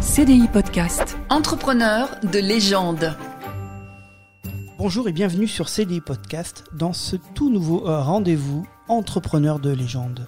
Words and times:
CDI 0.00 0.48
Podcast. 0.48 1.18
Entrepreneur 1.28 2.08
de 2.22 2.38
légende. 2.38 3.14
Bonjour 4.78 5.06
et 5.08 5.12
bienvenue 5.12 5.46
sur 5.46 5.68
CDI 5.68 6.00
Podcast 6.00 6.64
dans 6.72 6.94
ce 6.94 7.16
tout 7.34 7.50
nouveau 7.50 7.86
euh, 7.86 8.00
rendez-vous 8.00 8.66
Entrepreneur 8.88 9.58
de 9.58 9.70
légende. 9.70 10.26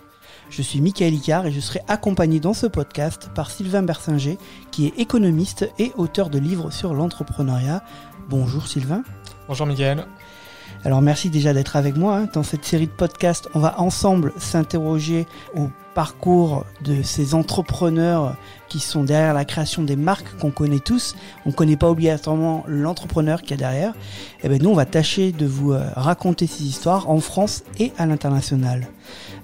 Je 0.51 0.61
suis 0.61 0.83
Michael 0.83 1.15
Icard 1.15 1.47
et 1.47 1.53
je 1.53 1.61
serai 1.61 1.81
accompagné 1.89 2.39
dans 2.39 2.53
ce 2.53 2.67
podcast 2.67 3.31
par 3.35 3.51
Sylvain 3.51 3.83
Bersinger 3.83 4.37
qui 4.71 4.89
est 4.89 4.99
économiste 4.99 5.67
et 5.79 5.93
auteur 5.97 6.29
de 6.29 6.39
livres 6.39 6.71
sur 6.71 6.93
l'entrepreneuriat. 6.93 7.83
Bonjour 8.29 8.69
Sylvain. 8.69 9.03
Bonjour 9.49 9.67
Michael. 9.67 10.05
Alors 10.85 11.03
merci 11.03 11.31
déjà 11.31 11.53
d'être 11.53 11.77
avec 11.77 11.97
moi. 11.97 12.17
hein. 12.17 12.29
Dans 12.35 12.43
cette 12.43 12.65
série 12.65 12.87
de 12.87 12.93
podcasts, 12.93 13.49
on 13.55 13.61
va 13.61 13.81
ensemble 13.81 14.33
s'interroger 14.37 15.27
au 15.55 15.69
parcours 15.95 16.65
de 16.83 17.03
ces 17.03 17.35
entrepreneurs 17.35 18.37
qui 18.69 18.81
sont 18.81 19.05
derrière 19.05 19.35
la 19.35 19.45
création 19.45 19.83
des 19.83 19.97
marques 19.97 20.37
qu'on 20.39 20.51
connaît 20.51 20.79
tous. 20.79 21.15
On 21.45 21.51
ne 21.51 21.55
connaît 21.55 21.77
pas 21.77 21.91
obligatoirement 21.91 22.65
l'entrepreneur 22.67 23.43
qui 23.43 23.53
est 23.55 23.59
derrière. 23.59 23.93
Et 24.43 24.49
bien 24.49 24.59
nous, 24.59 24.71
on 24.71 24.75
va 24.75 24.87
tâcher 24.87 25.33
de 25.33 25.47
vous 25.47 25.73
euh, 25.73 25.85
raconter 25.95 26.47
ces 26.47 26.65
histoires 26.65 27.11
en 27.11 27.21
France 27.21 27.63
et 27.79 27.93
à 27.99 28.07
l'international. 28.07 28.89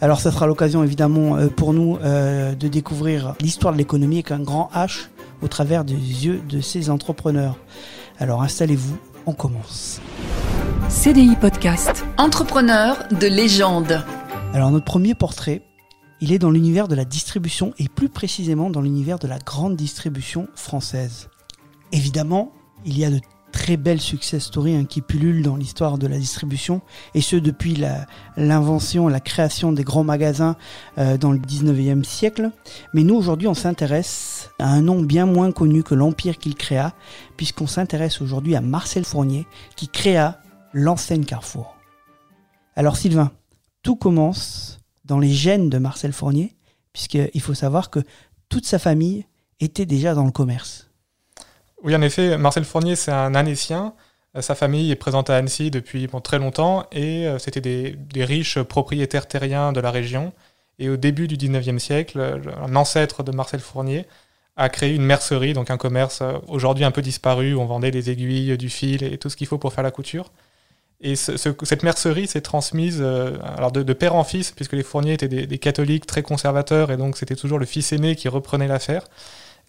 Alors 0.01 0.21
ça 0.21 0.33
sera 0.33 0.47
l'occasion 0.47 0.83
évidemment 0.83 1.37
euh, 1.37 1.49
pour 1.49 1.75
nous 1.75 1.99
euh, 2.03 2.55
de 2.55 2.69
découvrir 2.69 3.35
l'histoire 3.41 3.73
de 3.73 3.79
l'économie 3.79 4.17
avec 4.17 4.31
un 4.31 4.41
grand 4.41 4.71
H 4.75 5.09
au 5.43 5.49
travers 5.49 5.85
des 5.85 5.95
yeux 5.95 6.41
de 6.49 6.61
ces 6.61 6.89
entrepreneurs. 6.89 7.57
Alors 8.19 8.43
installez-vous, 8.43 8.97
on 9.27 9.33
commence. 9.33 10.01
CDI 10.89 11.37
Podcast. 11.37 12.05
Entrepreneur 12.17 12.97
de 13.11 13.27
légende. 13.27 14.03
Alors 14.55 14.71
notre 14.71 14.85
premier 14.85 15.15
portrait, 15.15 15.63
il 16.21 16.33
est 16.33 16.39
dans 16.39 16.51
l'univers 16.51 16.89
de 16.89 16.95
la 16.95 17.05
distribution 17.05 17.73
et 17.79 17.89
plus 17.89 18.09
précisément 18.09 18.71
dans 18.71 18.81
l'univers 18.81 19.19
de 19.19 19.27
la 19.29 19.39
grande 19.39 19.77
distribution 19.77 20.49
française. 20.55 21.29
Évidemment, 21.93 22.53
il 22.87 22.99
y 22.99 23.05
a 23.05 23.11
de 23.11 23.21
très 23.53 23.77
belles 23.77 24.01
success 24.01 24.45
stories 24.45 24.77
hein, 24.77 24.85
qui 24.85 25.01
pullulent 25.01 25.43
dans 25.43 25.57
l'histoire 25.57 25.99
de 25.99 26.07
la 26.07 26.19
distribution 26.19 26.81
et 27.15 27.21
ce 27.21 27.37
depuis 27.37 27.75
la- 27.77 28.07
l'invention, 28.37 29.09
la 29.09 29.21
création 29.21 29.73
des 29.73 29.85
grands 29.85 30.05
magasins 30.05 30.57
euh, 30.99 31.17
dans 31.17 31.33
le 31.33 31.39
19e 31.39 32.05
siècle. 32.05 32.51
Mais 32.95 33.03
nous 33.05 33.15
aujourd'hui 33.15 33.49
on 33.49 33.55
s'intéresse 33.55 34.51
à 34.59 34.69
un 34.69 34.83
nom 34.83 35.03
bien 35.03 35.27
moins 35.27 35.51
connu 35.53 35.83
que 35.83 35.95
l'empire 35.95 36.39
qu'il 36.39 36.55
créa 36.55 36.93
puisqu'on 37.37 37.67
s'intéresse 37.67 38.21
aujourd'hui 38.21 38.55
à 38.55 38.61
Marcel 38.61 39.05
Fournier 39.05 39.47
qui 39.77 39.89
créa 39.89 40.41
l'enseigne 40.79 41.25
Carrefour. 41.25 41.77
Alors 42.77 42.97
Sylvain, 42.97 43.33
tout 43.83 43.97
commence 43.97 44.79
dans 45.05 45.19
les 45.19 45.33
gènes 45.33 45.69
de 45.71 45.79
Marcel 45.79 46.13
Fournier, 46.13 46.57
puisqu'il 46.93 47.41
faut 47.41 47.55
savoir 47.55 47.91
que 47.91 48.01
toute 48.49 48.67
sa 48.67 48.79
famille 48.79 49.27
était 49.61 49.87
déjà 49.87 50.15
dans 50.15 50.25
le 50.25 50.31
commerce. 50.31 50.91
Oui, 51.83 51.95
en 51.95 52.03
effet, 52.03 52.39
Marcel 52.39 52.65
Fournier, 52.65 52.97
c'est 52.97 53.13
un 53.13 53.35
Annécien. 53.35 53.95
Euh, 54.37 54.43
Sa 54.43 54.55
famille 54.55 54.91
est 54.91 54.97
présente 54.97 55.31
à 55.31 55.37
Annecy 55.37 55.71
depuis 55.71 56.09
très 56.23 56.39
longtemps 56.39 56.87
et 56.93 57.27
euh, 57.27 57.39
c'était 57.39 57.61
des, 57.61 57.93
des 57.93 58.25
riches 58.25 58.61
propriétaires 58.61 59.27
terriens 59.27 59.73
de 59.73 59.81
la 59.81 59.91
région. 59.91 60.33
Et 60.79 60.89
au 60.89 60.97
début 60.97 61.27
du 61.27 61.37
19e 61.37 61.79
siècle, 61.79 62.41
un 62.61 62.77
ancêtre 62.77 63.25
de 63.25 63.33
Marcel 63.33 63.61
Fournier 63.61 64.07
a 64.57 64.69
créé 64.69 64.95
une 64.95 65.05
mercerie, 65.05 65.53
donc 65.55 65.71
un 65.71 65.77
commerce 65.77 66.21
euh, 66.21 66.35
aujourd'hui 66.49 66.85
un 66.85 66.91
peu 66.91 67.03
disparu 67.03 67.55
où 67.55 67.61
on 67.61 67.67
vendait 67.67 67.91
des 67.91 68.11
aiguilles, 68.11 68.57
du 68.57 68.69
fil 68.69 69.03
et 69.03 69.19
tout 69.19 69.29
ce 69.31 69.37
qu'il 69.37 69.47
faut 69.47 69.59
pour 69.59 69.73
faire 69.73 69.85
la 69.85 69.91
couture. 69.91 70.31
Et 71.01 71.15
ce- 71.15 71.37
ce- 71.37 71.51
cette 71.63 71.85
mercerie 71.85 72.27
s'est 72.27 72.41
transmise 72.41 72.99
euh, 73.01 73.37
alors 73.57 73.71
de, 73.71 73.93
père 73.93 74.17
en 74.17 74.25
fils, 74.25 74.51
puisque 74.51 74.73
les 74.73 74.83
Fourniers 74.83 75.13
étaient 75.15 75.29
des, 75.29 75.59
catholiques 75.59 76.07
très 76.07 76.23
conservateurs, 76.23 76.91
et 76.91 76.97
donc 76.97 77.17
c'était 77.17 77.37
toujours 77.37 77.59
le 77.61 77.67
fils 77.67 77.93
aîné 77.93 78.17
qui 78.17 78.29
reprenait 78.29 78.67
l'affaire. 78.67 79.05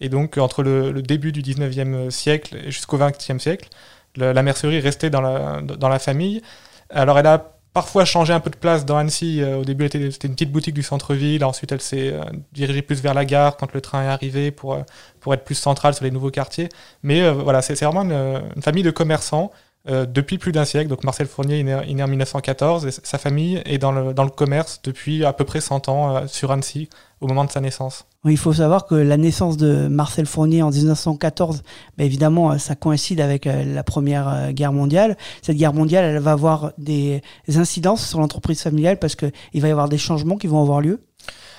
Et 0.00 0.08
donc, 0.08 0.38
entre 0.38 0.62
le, 0.62 1.02
début 1.02 1.32
du 1.32 1.42
19e 1.42 2.10
siècle 2.10 2.58
jusqu'au 2.70 2.98
20e 2.98 3.38
siècle, 3.38 3.68
le- 4.16 4.32
la 4.32 4.42
mercerie 4.42 4.80
restait 4.80 5.10
dans 5.10 5.20
la, 5.20 5.60
dans 5.62 5.88
la 5.88 5.98
famille. 6.00 6.42
Alors, 6.90 7.18
elle 7.18 7.26
a 7.26 7.52
parfois 7.74 8.04
changé 8.04 8.32
un 8.32 8.40
peu 8.40 8.50
de 8.50 8.56
place 8.56 8.84
dans 8.84 8.96
Annecy. 8.96 9.40
Euh, 9.42 9.58
Au 9.58 9.64
début, 9.64 9.84
c'était 9.92 10.26
une 10.28 10.34
petite 10.34 10.50
boutique 10.52 10.74
du 10.74 10.82
centre-ville. 10.82 11.44
Ensuite, 11.44 11.70
elle 11.72 11.80
s'est 11.80 12.12
euh, 12.14 12.22
dirigée 12.52 12.82
plus 12.82 13.00
vers 13.02 13.14
la 13.14 13.24
gare 13.24 13.56
quand 13.56 13.72
le 13.72 13.80
train 13.80 14.02
est 14.04 14.08
arrivé 14.08 14.50
pour, 14.50 14.78
pour 15.20 15.32
être 15.34 15.44
plus 15.44 15.54
centrale 15.54 15.94
sur 15.94 16.04
les 16.04 16.10
nouveaux 16.10 16.30
quartiers. 16.32 16.68
Mais 17.04 17.30
voilà, 17.30 17.62
c'est 17.62 17.74
vraiment 17.84 18.02
une 18.02 18.62
famille 18.62 18.82
de 18.82 18.90
commerçants 18.90 19.52
euh, 19.88 20.04
depuis 20.04 20.36
plus 20.36 20.52
d'un 20.52 20.66
siècle. 20.66 20.90
Donc, 20.90 21.04
Marcel 21.04 21.26
Fournier 21.26 21.60
est 21.60 21.62
né, 21.62 21.74
il 21.86 21.92
est 21.92 21.94
né 21.94 22.02
en 22.02 22.08
1914 22.08 22.86
et 22.86 22.90
sa 22.90 23.16
famille 23.16 23.62
est 23.64 23.78
dans 23.78 23.92
le, 23.92 24.12
dans 24.12 24.24
le 24.24 24.30
commerce 24.30 24.82
depuis 24.84 25.24
à 25.24 25.32
peu 25.32 25.44
près 25.44 25.62
100 25.62 25.88
ans 25.88 26.16
euh, 26.16 26.26
sur 26.26 26.52
Annecy 26.52 26.90
au 27.22 27.26
moment 27.26 27.46
de 27.46 27.50
sa 27.50 27.62
naissance. 27.62 28.04
Il 28.26 28.36
faut 28.36 28.52
savoir 28.52 28.84
que 28.84 28.94
la 28.94 29.16
naissance 29.16 29.56
de 29.56 29.88
Marcel 29.88 30.26
Fournier 30.26 30.62
en 30.62 30.70
1914, 30.70 31.62
ben 31.96 32.04
évidemment, 32.04 32.52
euh, 32.52 32.58
ça 32.58 32.74
coïncide 32.74 33.22
avec 33.22 33.46
la 33.46 33.82
Première 33.82 34.52
Guerre 34.52 34.74
mondiale. 34.74 35.16
Cette 35.40 35.56
guerre 35.56 35.72
mondiale, 35.72 36.04
elle 36.04 36.18
va 36.20 36.32
avoir 36.32 36.72
des 36.76 37.22
incidences 37.48 38.06
sur 38.06 38.20
l'entreprise 38.20 38.60
familiale 38.60 38.98
parce 38.98 39.16
qu'il 39.16 39.62
va 39.62 39.68
y 39.68 39.70
avoir 39.70 39.88
des 39.88 39.98
changements 39.98 40.36
qui 40.36 40.46
vont 40.46 40.60
avoir 40.60 40.82
lieu. 40.82 41.00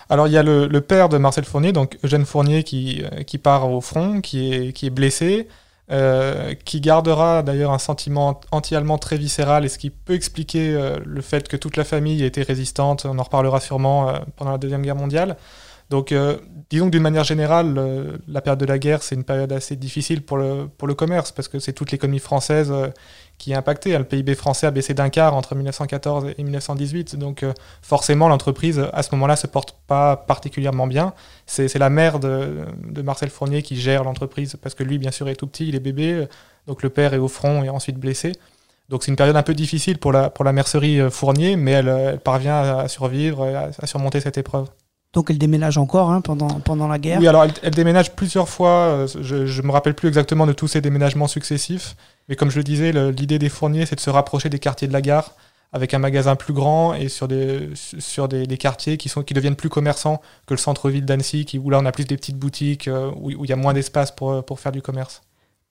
Alors 0.10 0.28
il 0.28 0.34
y 0.34 0.38
a 0.38 0.44
le, 0.44 0.68
le 0.68 0.82
père 0.82 1.10
de 1.10 1.18
Marcel 1.18 1.46
Fournier, 1.46 1.72
donc 1.72 1.98
Eugène 2.04 2.26
Fournier, 2.26 2.64
qui, 2.64 3.02
qui 3.26 3.40
part 3.40 3.72
au 3.72 3.82
front, 3.82 4.22
qui 4.22 4.54
est, 4.54 4.74
qui 4.74 4.86
est 4.86 4.92
blessé, 4.92 5.48
euh, 5.92 6.54
qui 6.64 6.80
gardera 6.80 7.44
d'ailleurs 7.44 7.72
un 7.72 7.78
sentiment 7.78 8.40
anti-allemand 8.52 8.98
très 8.98 9.18
viscéral, 9.18 9.66
et 9.66 9.70
ce 9.70 9.78
qui 9.78 9.90
peut 9.90 10.14
expliquer 10.14 10.74
euh, 10.74 10.98
le 11.06 11.22
fait 11.22 11.50
que 11.50 11.58
toute 11.58 11.76
la 11.76 11.84
famille 11.84 12.24
était 12.24 12.44
résistante, 12.44 13.06
on 13.06 13.20
en 13.20 13.24
reparlera 13.24 13.60
sûrement 13.60 14.08
euh, 14.08 14.20
pendant 14.38 14.52
la 14.52 14.58
Deuxième 14.58 14.84
Guerre 14.84 14.96
mondiale. 14.96 15.36
Donc 15.92 16.14
euh, 16.14 16.38
disons 16.70 16.86
que 16.86 16.92
d'une 16.92 17.04
manière 17.04 17.26
générale, 17.26 17.78
euh, 17.78 18.18
la 18.26 18.40
période 18.40 18.62
de 18.62 18.66
la 18.66 18.80
guerre, 18.80 19.04
c'est 19.04 19.14
une 19.14 19.26
période 19.26 19.52
assez 19.52 19.76
difficile 19.76 20.22
pour 20.22 20.38
le, 20.38 20.70
pour 20.78 20.88
le 20.88 20.94
commerce, 20.94 21.34
parce 21.34 21.50
que 21.50 21.60
c'est 21.60 21.74
toute 21.74 21.92
l'économie 21.92 22.20
française 22.20 22.72
euh, 22.72 22.88
qui 23.38 23.52
est 23.52 23.56
impactée. 23.56 23.98
Le 23.98 24.06
PIB 24.06 24.36
français 24.36 24.68
a 24.68 24.72
baissé 24.72 24.94
d'un 24.94 25.10
quart 25.10 25.36
entre 25.36 25.54
1914 25.54 26.28
et 26.38 26.44
1918, 26.44 27.18
donc 27.18 27.44
forcément 27.82 28.30
l'entreprise 28.30 28.82
à 28.94 29.04
ce 29.04 29.10
moment-là 29.16 29.36
se 29.36 29.48
porte 29.48 29.76
pas 29.86 30.16
particulièrement 30.16 30.88
bien. 30.88 31.14
C'est 31.46 31.78
la 31.78 31.90
mère 31.90 32.20
de, 32.20 32.66
Marcel 33.04 33.30
Fournier 33.30 33.62
qui 33.62 33.76
gère 33.76 34.06
l'entreprise 34.06 34.56
parce 34.56 34.76
que 34.76 34.84
lui 34.84 34.98
bien 34.98 35.12
sûr 35.12 35.28
est 35.28 35.36
tout 35.36 35.48
petit, 35.48 35.68
il 35.68 35.76
est 35.76 35.82
bébé, 35.82 36.26
donc 36.68 36.84
le 36.84 36.90
père 36.90 37.14
est 37.14 37.18
au 37.18 37.28
front 37.28 37.64
et 37.64 37.70
ensuite 37.70 37.98
blessé. 37.98 38.32
Donc 38.88 39.04
c'est 39.04 39.12
une 39.12 39.18
période 39.18 39.36
un 39.36 39.44
peu 39.44 39.56
difficile 39.56 39.98
pour 39.98 40.14
la, 40.14 40.30
pour 40.30 40.46
la 40.46 40.54
mercerie 40.54 41.00
Fournier, 41.10 41.58
mais 41.58 41.72
elle, 41.72 42.20
parvient 42.24 42.62
à, 42.62 42.88
survivre 42.88 43.44
à 43.78 43.88
surmonter 43.88 44.22
cette 44.22 44.38
épreuve. 44.38 44.70
Donc 45.14 45.30
elle 45.30 45.38
déménage 45.38 45.78
encore 45.78 46.10
hein, 46.10 46.22
pendant, 46.22 46.48
pendant 46.48 46.88
la 46.88 46.98
guerre. 46.98 47.20
Oui, 47.20 47.28
alors 47.28 47.46
elle, 47.62 47.74
déménage 47.74 48.16
plusieurs 48.16 48.48
fois. 48.48 48.70
euh, 48.70 49.08
Je 49.08 49.62
ne 49.62 49.68
me 49.68 49.72
rappelle 49.72 49.94
plus 49.94 50.08
exactement 50.08 50.46
de 50.46 50.54
tous 50.54 50.68
ces 50.68 50.82
déménagements 50.82 51.28
successifs. 51.28 51.96
Mais 52.30 52.36
comme 52.36 52.50
je 52.50 52.58
le 52.58 52.64
disais, 52.64 52.92
l'idée 53.12 53.40
des 53.40 53.50
fourniers, 53.50 53.86
c'est 53.86 53.96
de 53.96 54.02
se 54.02 54.10
rapprocher 54.10 54.50
des 54.50 54.60
quartiers 54.60 54.88
de 54.88 54.94
la 54.94 55.02
gare 55.02 55.36
avec 55.74 55.94
un 55.94 56.00
magasin 56.00 56.36
plus 56.36 56.54
grand 56.54 56.94
et 56.94 57.08
sur 57.08 57.28
des, 57.28 57.70
sur 57.76 58.28
des, 58.28 58.58
quartiers 58.58 58.98
qui, 58.98 59.10
sont, 59.10 59.24
qui 59.24 59.34
deviennent 59.34 59.56
plus 59.56 59.70
commerçants 59.70 60.22
que 60.46 60.54
le 60.54 60.58
centre-ville 60.58 61.06
d'Annecy, 61.06 61.48
où 61.62 61.70
là 61.70 61.80
on 61.82 61.86
a 61.86 61.92
plus 61.92 62.06
des 62.06 62.18
petites 62.18 62.38
boutiques, 62.38 62.88
euh, 62.88 63.12
où, 63.16 63.32
il 63.32 63.50
y 63.50 63.54
a 63.54 63.56
moins 63.56 63.74
d'espace 63.74 64.12
pour, 64.12 64.44
pour 64.46 64.60
faire 64.60 64.72
du 64.74 64.82
commerce. 64.82 65.22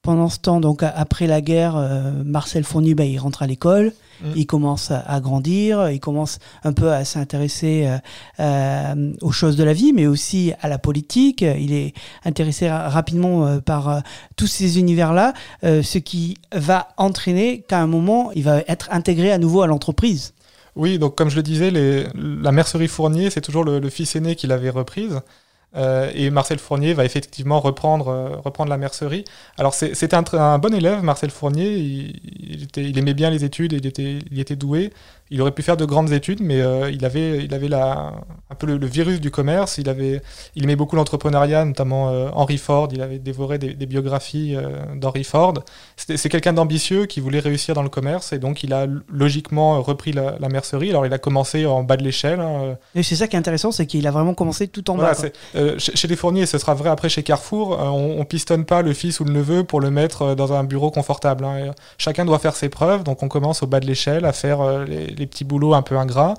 Pendant 0.02 0.30
ce 0.30 0.38
temps, 0.38 0.60
donc 0.60 0.82
après 0.82 1.26
la 1.26 1.42
guerre, 1.42 1.76
euh, 1.76 2.22
Marcel 2.24 2.64
Fournier, 2.64 2.94
ben, 2.94 3.04
il 3.04 3.18
rentre 3.18 3.42
à 3.42 3.46
l'école, 3.46 3.92
Mm. 4.22 4.32
il 4.34 4.46
commence 4.46 4.90
à, 4.90 5.00
à 5.00 5.20
grandir, 5.20 5.90
il 5.90 6.00
commence 6.00 6.38
un 6.64 6.72
peu 6.72 6.90
à 6.90 7.04
s'intéresser 7.04 7.86
euh, 7.86 7.98
euh, 8.40 9.12
aux 9.20 9.30
choses 9.32 9.56
de 9.56 9.64
la 9.64 9.74
vie, 9.74 9.92
mais 9.92 10.06
aussi 10.06 10.52
à 10.62 10.68
la 10.68 10.78
politique. 10.78 11.42
Il 11.42 11.72
est 11.74 11.92
intéressé 12.24 12.70
ra- 12.70 12.88
rapidement 12.88 13.58
par 13.60 14.02
tous 14.36 14.46
ces 14.46 14.78
univers-là, 14.78 15.34
ce 15.62 15.98
qui 15.98 16.36
va 16.54 16.88
entraîner 16.96 17.62
qu'à 17.68 17.80
un 17.80 17.86
moment, 17.86 18.30
il 18.34 18.44
va 18.44 18.58
être 18.68 18.88
intégré 18.92 19.30
à 19.32 19.38
nouveau 19.38 19.60
à 19.62 19.66
l'entreprise. 19.66 20.32
Oui, 20.76 20.98
donc 20.98 21.14
comme 21.14 21.28
je 21.30 21.36
le 21.36 21.42
disais, 21.42 21.70
les- 21.70 22.06
la 22.14 22.52
mercerie 22.52 22.88
Fournier, 22.88 23.28
c'est 23.30 23.40
toujours 23.42 23.64
le, 23.64 23.78
le 23.80 23.90
fils 23.90 24.16
aîné 24.16 24.34
qui 24.34 24.46
l'avait 24.46 24.70
reprise. 24.70 25.20
Euh, 25.76 26.10
et 26.14 26.30
Marcel 26.30 26.58
Fournier 26.58 26.94
va 26.94 27.04
effectivement 27.04 27.60
reprendre, 27.60 28.08
euh, 28.08 28.66
la 28.66 28.76
mercerie. 28.76 29.24
Alors 29.56 29.74
c'était 29.74 30.14
un, 30.14 30.58
bon 30.58 30.74
élève, 30.74 31.02
Marcel 31.02 31.30
Fournier. 31.30 32.12
Il 32.76 32.98
aimait 32.98 33.14
bien 33.14 33.30
les 33.30 33.44
études, 33.44 33.72
il 33.72 33.86
était, 33.86 34.18
il 34.30 34.40
était 34.40 34.56
doué. 34.56 34.92
Il 35.30 35.40
aurait 35.42 35.52
pu 35.52 35.62
faire 35.62 35.76
de 35.76 35.84
grandes 35.84 36.12
études, 36.12 36.40
mais 36.42 36.60
euh, 36.60 36.90
il 36.90 37.04
avait, 37.04 37.44
il 37.44 37.54
avait 37.54 37.68
la, 37.68 38.12
un 38.50 38.54
peu 38.58 38.66
le, 38.66 38.78
le 38.78 38.86
virus 38.86 39.20
du 39.20 39.30
commerce. 39.30 39.78
Il, 39.78 39.88
avait, 39.88 40.20
il 40.56 40.64
aimait 40.64 40.76
beaucoup 40.76 40.96
l'entrepreneuriat, 40.96 41.64
notamment 41.64 42.08
euh, 42.10 42.28
Henry 42.34 42.58
Ford. 42.58 42.88
Il 42.92 43.00
avait 43.00 43.18
dévoré 43.20 43.58
des, 43.58 43.74
des 43.74 43.86
biographies 43.86 44.56
euh, 44.56 44.70
d'Henry 44.96 45.22
Ford. 45.24 45.54
C'est 45.96 46.28
quelqu'un 46.28 46.52
d'ambitieux 46.52 47.06
qui 47.06 47.20
voulait 47.20 47.38
réussir 47.38 47.74
dans 47.74 47.82
le 47.84 47.88
commerce, 47.88 48.32
et 48.32 48.38
donc 48.38 48.64
il 48.64 48.72
a 48.72 48.86
logiquement 49.08 49.80
repris 49.82 50.12
la, 50.12 50.36
la 50.40 50.48
mercerie. 50.48 50.90
Alors 50.90 51.06
il 51.06 51.12
a 51.12 51.18
commencé 51.18 51.64
en 51.66 51.82
bas 51.84 51.96
de 51.96 52.02
l'échelle. 52.02 52.40
hein, 52.40 52.76
Et 52.94 53.02
c'est 53.02 53.16
ça 53.16 53.28
qui 53.28 53.36
est 53.36 53.38
intéressant, 53.38 53.70
c'est 53.70 53.86
qu'il 53.86 54.06
a 54.06 54.10
vraiment 54.10 54.34
commencé 54.34 54.66
tout 54.68 54.90
en 54.90 54.96
voilà, 54.96 55.12
bas. 55.14 55.28
chez, 55.78 55.96
chez 55.96 56.08
les 56.08 56.16
fourniers, 56.16 56.46
ce 56.46 56.58
sera 56.58 56.74
vrai 56.74 56.90
après 56.90 57.08
chez 57.08 57.22
Carrefour. 57.22 57.78
on, 57.78 58.16
on 58.18 58.24
pistonne 58.24 58.64
pas 58.64 58.82
le 58.82 58.92
fils 58.94 59.20
ou 59.20 59.24
le 59.24 59.32
neveu 59.32 59.62
pour 59.64 59.80
le 59.80 59.90
mettre 59.90 60.34
dans 60.34 60.52
un 60.52 60.64
bureau 60.64 60.90
confortable. 60.90 61.44
hein. 61.44 61.72
Chacun 61.98 62.24
doit 62.24 62.38
faire 62.38 62.56
ses 62.56 62.68
preuves, 62.68 63.04
donc 63.04 63.22
on 63.22 63.28
commence 63.28 63.62
au 63.62 63.66
bas 63.66 63.78
de 63.80 63.86
l'échelle 63.86 64.24
à 64.24 64.32
faire 64.32 64.84
les, 64.86 65.19
les 65.20 65.26
petits 65.26 65.44
boulots 65.44 65.74
un 65.74 65.82
peu 65.82 65.96
ingrats. 65.96 66.34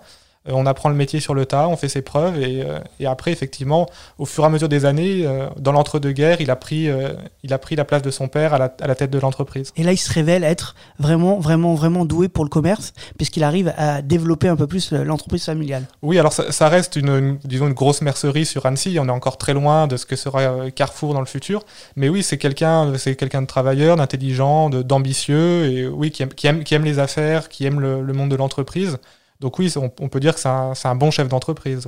Euh, 0.47 0.53
on 0.55 0.65
apprend 0.65 0.89
le 0.89 0.95
métier 0.95 1.19
sur 1.19 1.33
le 1.35 1.45
tas, 1.45 1.67
on 1.67 1.77
fait 1.77 1.87
ses 1.87 2.01
preuves 2.01 2.41
et, 2.41 2.63
euh, 2.63 2.79
et 2.99 3.05
après, 3.05 3.31
effectivement, 3.31 3.87
au 4.17 4.25
fur 4.25 4.43
et 4.43 4.47
à 4.47 4.49
mesure 4.49 4.69
des 4.69 4.85
années, 4.85 5.23
euh, 5.25 5.47
dans 5.59 5.71
l'entre-deux-guerres, 5.71 6.41
il, 6.41 6.49
a 6.49 6.55
pris, 6.55 6.89
euh, 6.89 7.13
il 7.43 7.53
a 7.53 7.59
pris 7.59 7.75
la 7.75 7.85
place 7.85 8.01
de 8.01 8.09
son 8.09 8.27
père 8.27 8.53
à 8.55 8.57
la, 8.57 8.73
à 8.81 8.87
la 8.87 8.95
tête 8.95 9.11
de 9.11 9.19
l'entreprise. 9.19 9.71
Et 9.77 9.83
là, 9.83 9.91
il 9.91 9.97
se 9.97 10.11
révèle 10.11 10.43
être 10.43 10.73
vraiment, 10.97 11.37
vraiment, 11.39 11.75
vraiment 11.75 12.05
doué 12.05 12.27
pour 12.27 12.43
le 12.43 12.49
commerce, 12.49 12.93
puisqu'il 13.17 13.43
arrive 13.43 13.71
à 13.77 14.01
développer 14.01 14.47
un 14.47 14.55
peu 14.55 14.65
plus 14.65 14.91
le- 14.91 15.03
l'entreprise 15.03 15.45
familiale. 15.45 15.83
Oui, 16.01 16.17
alors 16.17 16.33
ça, 16.33 16.51
ça 16.51 16.69
reste 16.69 16.95
une, 16.95 17.09
une- 17.09 17.37
disons 17.43 17.67
une 17.67 17.73
grosse 17.73 18.01
mercerie 18.01 18.47
sur 18.47 18.65
Annecy. 18.65 18.97
On 18.99 19.07
est 19.07 19.11
encore 19.11 19.37
très 19.37 19.53
loin 19.53 19.85
de 19.85 19.95
ce 19.95 20.07
que 20.07 20.15
sera 20.15 20.71
Carrefour 20.71 21.13
dans 21.13 21.19
le 21.19 21.27
futur. 21.27 21.63
Mais 21.95 22.09
oui, 22.09 22.23
c'est 22.23 22.39
quelqu'un, 22.39 22.93
c'est 22.97 23.15
quelqu'un 23.15 23.43
de 23.43 23.47
travailleur, 23.47 23.95
d'intelligent, 23.97 24.71
d'ambitieux 24.71 25.65
et 25.65 25.87
oui, 25.87 26.09
qui 26.09 26.23
aime, 26.23 26.29
qui 26.33 26.47
aime, 26.47 26.63
qui 26.63 26.73
aime 26.73 26.83
les 26.83 26.97
affaires, 26.99 27.47
qui 27.49 27.65
aime 27.65 27.79
le, 27.79 28.01
le 28.01 28.13
monde 28.13 28.29
de 28.31 28.35
l'entreprise. 28.35 28.97
Donc 29.41 29.57
oui, 29.57 29.73
on, 29.75 29.89
peut 30.07 30.19
dire 30.19 30.35
que 30.35 30.39
c'est 30.39 30.47
un, 30.87 30.95
bon 30.95 31.09
chef 31.09 31.27
d'entreprise. 31.27 31.87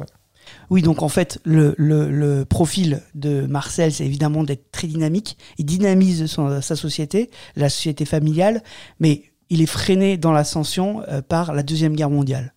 Oui, 0.71 0.81
donc 0.81 1.03
en 1.03 1.07
fait, 1.07 1.39
le, 1.45 2.43
profil 2.45 3.01
de 3.13 3.45
Marcel, 3.45 3.93
c'est 3.93 4.05
évidemment 4.05 4.43
d'être 4.43 4.71
très 4.71 4.87
dynamique. 4.87 5.37
Il 5.59 5.65
dynamise 5.65 6.25
sa 6.25 6.75
société, 6.75 7.29
la 7.55 7.69
société 7.69 8.05
familiale, 8.05 8.63
mais 8.99 9.21
il 9.51 9.61
est 9.61 9.67
freiné 9.67 10.17
dans 10.17 10.31
l'ascension 10.31 11.03
euh, 11.07 11.21
par 11.21 11.53
la 11.53 11.61
Deuxième 11.61 11.95
Guerre 11.95 12.09
mondiale. 12.09 12.53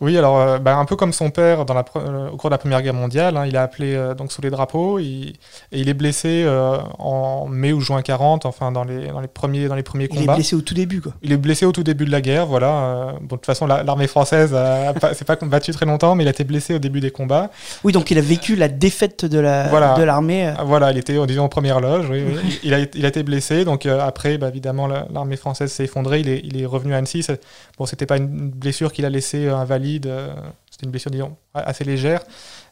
Oui, 0.00 0.18
alors 0.18 0.38
euh, 0.38 0.58
bah, 0.58 0.76
un 0.76 0.84
peu 0.84 0.94
comme 0.96 1.12
son 1.12 1.30
père 1.30 1.64
dans 1.64 1.72
la, 1.74 1.84
euh, 1.96 2.28
au 2.30 2.36
cours 2.36 2.50
de 2.50 2.54
la 2.54 2.58
Première 2.58 2.82
Guerre 2.82 2.92
mondiale, 2.94 3.36
hein, 3.36 3.46
il 3.46 3.56
a 3.56 3.62
appelé 3.62 3.94
euh, 3.94 4.14
donc 4.14 4.30
sous 4.30 4.42
les 4.42 4.50
drapeaux 4.50 4.98
il- 4.98 5.30
et 5.72 5.80
il 5.80 5.88
est 5.88 5.94
blessé 5.94 6.44
en 6.98 7.46
mai 7.48 7.72
ou 7.72 7.80
juin 7.80 8.02
40, 8.02 8.46
enfin 8.46 8.72
dans 8.72 8.84
les, 8.84 9.06
dans 9.08 9.20
les 9.20 9.28
premiers, 9.28 9.68
dans 9.68 9.74
les 9.74 9.82
premiers 9.82 10.04
Il 10.10 10.16
est 10.16 10.20
combats. 10.20 10.34
blessé 10.34 10.54
au 10.56 10.60
tout 10.60 10.74
début, 10.74 11.00
quoi. 11.00 11.12
Il 11.22 11.32
est 11.32 11.36
blessé 11.36 11.64
au 11.66 11.72
tout 11.72 11.82
début 11.82 12.04
de 12.04 12.10
la 12.10 12.20
guerre, 12.20 12.46
voilà. 12.46 13.14
bon, 13.20 13.24
de 13.24 13.28
toute 13.30 13.46
façon, 13.46 13.66
la- 13.66 13.82
l'armée 13.82 14.06
française 14.06 14.54
a 14.54 14.92
pas- 15.00 15.14
s'est 15.14 15.24
pas 15.24 15.36
combattue 15.36 15.72
très 15.72 15.86
longtemps, 15.86 16.14
mais 16.14 16.24
il 16.24 16.26
a 16.26 16.30
été 16.30 16.44
blessé 16.44 16.74
au 16.74 16.78
début 16.78 17.00
des 17.00 17.10
combats. 17.10 17.50
Oui, 17.84 17.92
donc 17.92 18.10
il 18.10 18.18
a 18.18 18.22
vécu 18.22 18.54
la 18.56 18.68
défaite 18.68 19.24
de 19.24 19.38
la 19.38 19.68
Voilà. 19.68 19.94
de 19.94 20.02
l'armée. 20.02 20.52
Voilà, 20.64 20.92
il 20.92 20.98
était, 20.98 21.16
disons, 21.26 21.44
en 21.44 21.48
première 21.48 21.80
loge. 21.80 22.06
Oui, 22.10 22.22
oui. 22.26 22.58
Il, 22.62 22.74
a, 22.74 22.80
il 22.80 23.04
a 23.04 23.08
été 23.08 23.22
blessé, 23.22 23.64
donc 23.64 23.86
après, 23.86 24.36
bah, 24.38 24.48
évidemment, 24.48 24.86
la- 24.86 25.06
l'armée 25.12 25.36
française 25.36 25.72
s'est 25.72 25.84
effondrée. 25.84 26.20
Il 26.20 26.28
est, 26.28 26.40
il 26.44 26.60
est 26.60 26.66
revenu 26.66 26.92
à 26.94 26.98
Annecy. 26.98 27.26
Bon, 27.78 27.86
c'était 27.86 28.06
pas 28.06 28.18
une 28.18 28.50
blessure 28.50 28.92
qu'il 28.92 29.04
a 29.06 29.10
laissé 29.10 29.46
euh, 29.46 29.56
invalide. 29.56 29.85
Euh, 30.06 30.34
c'était 30.70 30.84
une 30.84 30.90
blessure, 30.90 31.10
disons, 31.10 31.36
assez 31.54 31.84
légère. 31.84 32.20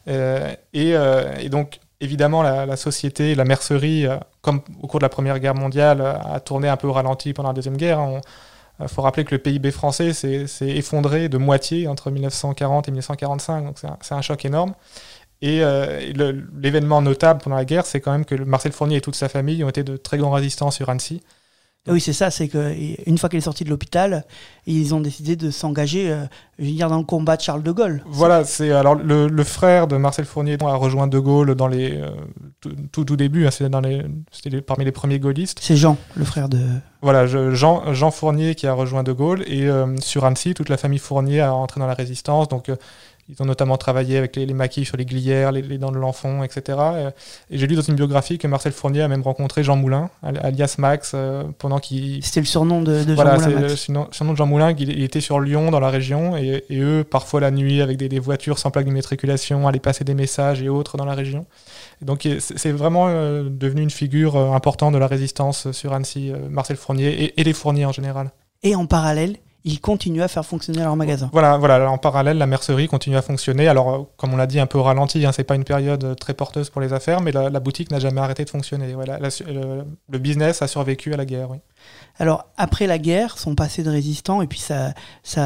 Euh, 0.07 0.53
et, 0.73 0.95
euh, 0.95 1.33
et 1.39 1.49
donc, 1.49 1.79
évidemment, 1.99 2.41
la, 2.41 2.75
société, 2.75 3.35
la 3.35 3.45
mercerie, 3.45 4.05
comme 4.41 4.61
au 4.81 4.87
cours 4.87 4.99
de 4.99 5.05
la 5.05 5.09
Première 5.09 5.39
Guerre 5.39 5.55
mondiale, 5.55 6.01
a 6.01 6.39
tourné 6.39 6.67
un 6.67 6.77
peu 6.77 6.87
au 6.87 6.93
ralenti 6.93 7.33
pendant 7.33 7.49
la 7.49 7.53
Deuxième 7.53 7.77
Guerre. 7.77 7.99
Il 8.81 8.87
faut 8.89 9.01
rappeler 9.01 9.23
que 9.23 9.33
le 9.33 9.39
PIB 9.39 9.71
français 9.71 10.13
s'est 10.13 10.45
effondré 10.59 11.29
de 11.29 11.37
moitié 11.37 11.87
entre 11.87 12.11
1940 12.11 12.89
et 12.89 12.91
1945, 12.91 13.63
donc 13.63 13.79
c'est 13.79 13.87
un, 13.87 14.17
un 14.17 14.21
choc 14.21 14.43
énorme. 14.45 14.73
Et 15.41 15.61
l'événement 16.55 17.01
notable 17.01 17.41
pendant 17.41 17.55
la 17.55 17.65
guerre, 17.65 17.85
c'est 17.85 18.01
quand 18.01 18.11
même 18.11 18.25
que 18.25 18.35
Marcel 18.35 18.71
Fournier 18.71 18.97
et 18.97 19.01
toute 19.01 19.15
sa 19.15 19.29
famille 19.29 19.63
ont 19.63 19.69
été 19.69 19.83
de 19.83 19.95
très 19.95 20.17
grands 20.17 20.31
résistants 20.31 20.71
sur 20.71 20.89
Annecy. 20.89 21.21
Oui, 21.87 22.01
c'est 22.01 22.13
ça, 22.13 22.31
c'est 22.31 22.47
que 22.47 22.73
une 23.05 23.17
fois 23.17 23.29
qu'il 23.29 23.37
est 23.37 23.41
sorti 23.41 23.63
de 23.63 23.69
l'hôpital, 23.69 24.25
ils 24.65 24.95
ont 24.95 24.99
décidé 24.99 25.35
de 25.35 25.51
s'engager, 25.51 26.09
euh, 26.11 26.23
je 26.57 26.65
veux 26.65 26.71
dire, 26.71 26.89
dans 26.89 26.97
le 26.97 27.03
combat 27.03 27.37
de 27.37 27.41
Charles 27.43 27.61
de 27.61 27.71
Gaulle. 27.71 28.01
Voilà, 28.07 28.43
c'est 28.43 28.71
alors 28.71 28.95
le, 28.95 29.27
le 29.27 29.43
frère 29.43 29.85
de 29.87 29.95
Marcel 29.97 30.25
Fournier 30.25 30.57
a 30.61 30.75
rejoint 30.75 31.05
De 31.05 31.19
Gaulle 31.19 31.53
dans 31.53 31.67
les 31.67 31.91
euh, 31.91 32.09
tout, 32.91 33.03
tout, 33.05 33.15
début, 33.15 33.45
hein, 33.45 33.51
c'était 33.51 34.61
parmi 34.61 34.83
les 34.83 34.91
premiers 34.91 35.19
gaullistes. 35.19 35.59
C'est 35.61 35.75
Jean, 35.75 35.97
le 36.15 36.25
frère 36.25 36.49
de. 36.49 36.59
Voilà, 37.03 37.27
je- 37.27 37.51
Jean, 37.51 37.93
Jean 37.93 38.09
Fournier 38.09 38.55
qui 38.55 38.65
a 38.65 38.73
rejoint 38.73 39.03
De 39.03 39.11
Gaulle 39.11 39.43
et 39.45 39.67
euh, 39.67 39.95
sur 39.99 40.25
Annecy, 40.25 40.55
toute 40.55 40.69
la 40.69 40.77
famille 40.77 40.97
Fournier 40.97 41.41
a 41.41 41.53
entré 41.53 41.79
dans 41.79 41.85
la 41.87 41.93
résistance. 41.93 42.47
Donc 42.47 42.71
ils 43.27 43.41
ont 43.41 43.45
notamment 43.45 43.77
travaillé 43.77 44.17
avec 44.17 44.35
les, 44.35 44.45
les 44.45 44.53
maquis 44.53 44.85
sur 44.85 44.97
les 44.97 45.05
glières, 45.05 45.51
les, 45.51 45.61
les 45.63 45.77
dents 45.79 45.91
de 45.91 45.97
l'enfant, 45.97 46.43
etc. 46.43 46.77
Et 47.49 47.57
j'ai 47.57 47.65
lu 47.65 47.75
dans 47.75 47.81
une 47.81 47.95
biographie 47.95 48.37
que 48.37 48.47
Marcel 48.47 48.71
Fournier 48.71 49.01
a 49.01 49.07
même 49.07 49.23
rencontré 49.23 49.63
Jean 49.63 49.75
Moulin, 49.77 50.11
al- 50.21 50.39
alias 50.43 50.75
Max, 50.77 51.13
euh, 51.15 51.43
pendant 51.57 51.79
qu'il 51.79 52.23
C'était 52.23 52.41
le 52.41 52.45
surnom 52.45 52.81
de, 52.83 53.03
de 53.03 53.07
Jean 53.07 53.15
voilà, 53.15 53.33
Moulin 53.35 53.45
c'est 53.47 53.55
Max. 53.55 53.89
le 53.89 54.07
surnom 54.11 54.31
de 54.33 54.37
Jean 54.37 54.45
Moulin. 54.45 54.75
Il, 54.77 54.89
il 54.91 55.03
était 55.03 55.21
sur 55.21 55.39
Lyon, 55.39 55.71
dans 55.71 55.79
la 55.79 55.89
région, 55.89 56.37
et, 56.37 56.63
et 56.69 56.79
eux, 56.79 57.03
parfois 57.03 57.39
la 57.39 57.49
nuit, 57.49 57.81
avec 57.81 57.97
des, 57.97 58.09
des 58.09 58.19
voitures 58.19 58.59
sans 58.59 58.69
plaque 58.69 58.85
d'immatriculation, 58.85 59.67
allaient 59.67 59.79
passer 59.79 60.03
des 60.03 60.13
messages 60.13 60.61
et 60.61 60.69
autres 60.69 60.97
dans 60.97 61.05
la 61.05 61.15
région. 61.15 61.47
Et 62.01 62.05
donc 62.05 62.21
c'est 62.23 62.57
c'est 62.57 62.71
vraiment 62.71 63.07
euh, 63.09 63.49
devenu 63.49 63.81
une 63.81 63.89
figure 63.89 64.35
euh, 64.35 64.51
importante 64.51 64.93
de 64.93 64.99
la 64.99 65.07
résistance 65.07 65.71
sur 65.71 65.93
Annecy, 65.93 66.31
Marcel 66.49 66.77
Fournier, 66.77 67.09
et, 67.23 67.41
et 67.41 67.43
les 67.43 67.53
Fourniers 67.53 67.85
en 67.85 67.91
général. 67.91 68.31
Et 68.63 68.75
en 68.75 68.85
parallèle, 68.85 69.37
ils 69.65 69.81
continuent 69.81 70.21
à 70.21 70.27
faire 70.27 70.45
fonctionner 70.45 70.79
leur 70.79 70.95
magasin. 70.95 71.29
Voilà, 71.33 71.57
voilà. 71.57 71.89
En 71.89 71.97
parallèle, 71.97 72.37
la 72.37 72.45
mercerie 72.45 72.87
continue 72.87 73.17
à 73.17 73.23
fonctionner. 73.23 73.67
Alors, 73.67 73.89
euh, 73.89 74.03
comme 74.15 74.31
on 74.31 74.37
l'a 74.37 74.45
dit, 74.45 74.59
un 74.59 74.67
peu 74.67 74.79
ralenti. 74.79 75.25
Hein, 75.25 75.31
c'est 75.31 75.43
pas 75.43 75.55
une 75.55 75.63
période 75.63 76.15
très 76.19 76.35
porteuse 76.35 76.69
pour 76.69 76.81
les 76.81 76.93
affaires, 76.93 77.19
mais 77.19 77.31
la, 77.31 77.59
boutique 77.59 77.89
n'a 77.89 77.99
jamais 77.99 78.21
arrêté 78.21 78.45
de 78.45 78.49
fonctionner. 78.51 78.95
Le, 78.95 80.17
business 80.19 80.61
a 80.61 80.67
survécu 80.67 81.13
à 81.15 81.17
la 81.17 81.25
guerre. 81.25 81.49
Alors, 82.17 82.45
après 82.57 82.87
la 82.87 82.97
guerre, 82.97 83.37
son 83.37 83.55
passé 83.55 83.83
de 83.83 83.89
résistant 83.89 84.41
et 84.41 84.47
puis 84.47 84.59
sa, 84.59 84.93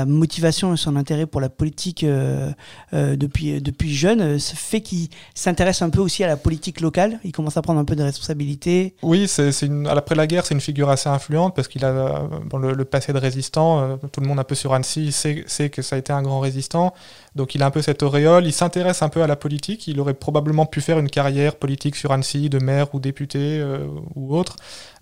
motivation 0.06 0.74
et 0.74 0.78
son 0.78 0.96
intérêt 0.96 1.26
pour 1.26 1.42
la 1.42 1.50
politique 1.50 2.04
euh, 2.04 2.52
euh, 2.94 3.16
depuis, 3.16 3.60
depuis 3.60 3.94
jeune 3.94 4.22
euh, 4.22 4.40
ce 4.40 4.56
fait 4.56 4.82
qu'il 4.82 5.10
s'intéresse 5.34 5.82
un 5.82 5.90
peu 5.90 6.00
aussi 6.00 6.24
à 6.24 6.28
la 6.28 6.38
politique 6.38 6.82
locale. 6.82 7.20
Il 7.24 7.32
commence 7.32 7.58
à 7.58 7.62
prendre 7.62 7.80
un 7.80 7.86
peu 7.86 7.96
de 7.96 8.04
responsabilité. 8.04 8.96
Oui, 9.02 9.28
c'est 9.28 9.52
après 9.88 10.16
la 10.16 10.28
guerre, 10.28 10.46
c'est 10.46 10.54
une 10.54 10.62
figure 10.62 10.90
assez 10.90 11.10
influente 11.10 11.56
parce 11.56 11.68
qu'il 11.68 11.84
a 11.84 11.90
euh, 11.90 12.74
le, 12.76 12.86
passé 12.86 13.14
de 13.14 13.18
résistant. 13.18 13.82
euh, 13.82 13.96
tout 14.12 14.22
le 14.22 14.28
monde 14.28 14.40
un 14.40 14.44
peu 14.44 14.56
sur 14.56 14.74
Annecy 14.74 15.12
sait, 15.12 15.70
que 15.70 15.82
ça 15.82 15.96
a 15.96 16.00
été 16.00 16.14
un 16.14 16.22
grand 16.22 16.40
résistant. 16.40 16.94
Donc 17.36 17.56
il 17.56 17.64
a 17.64 17.66
un 17.66 17.72
peu 17.72 17.82
cette 17.82 18.04
auréole. 18.04 18.46
Il 18.46 18.54
s'intéresse 18.54 19.02
un 19.02 19.10
peu 19.10 19.22
à 19.22 19.28
la 19.28 19.36
politique. 19.36 19.88
Il 19.88 20.00
aurait 20.00 20.14
probablement 20.14 20.66
pu 20.66 20.82
faire 20.82 21.00
une 21.00 21.10
carrière 21.10 21.56
politique 21.56 21.96
sur 21.96 22.12
Annecy, 22.12 22.50
de 22.50 22.60
maire 22.60 22.94
ou 22.94 23.00
député 23.00 23.60
euh, 23.60 23.88
ou 24.16 24.36
autre. 24.36 24.56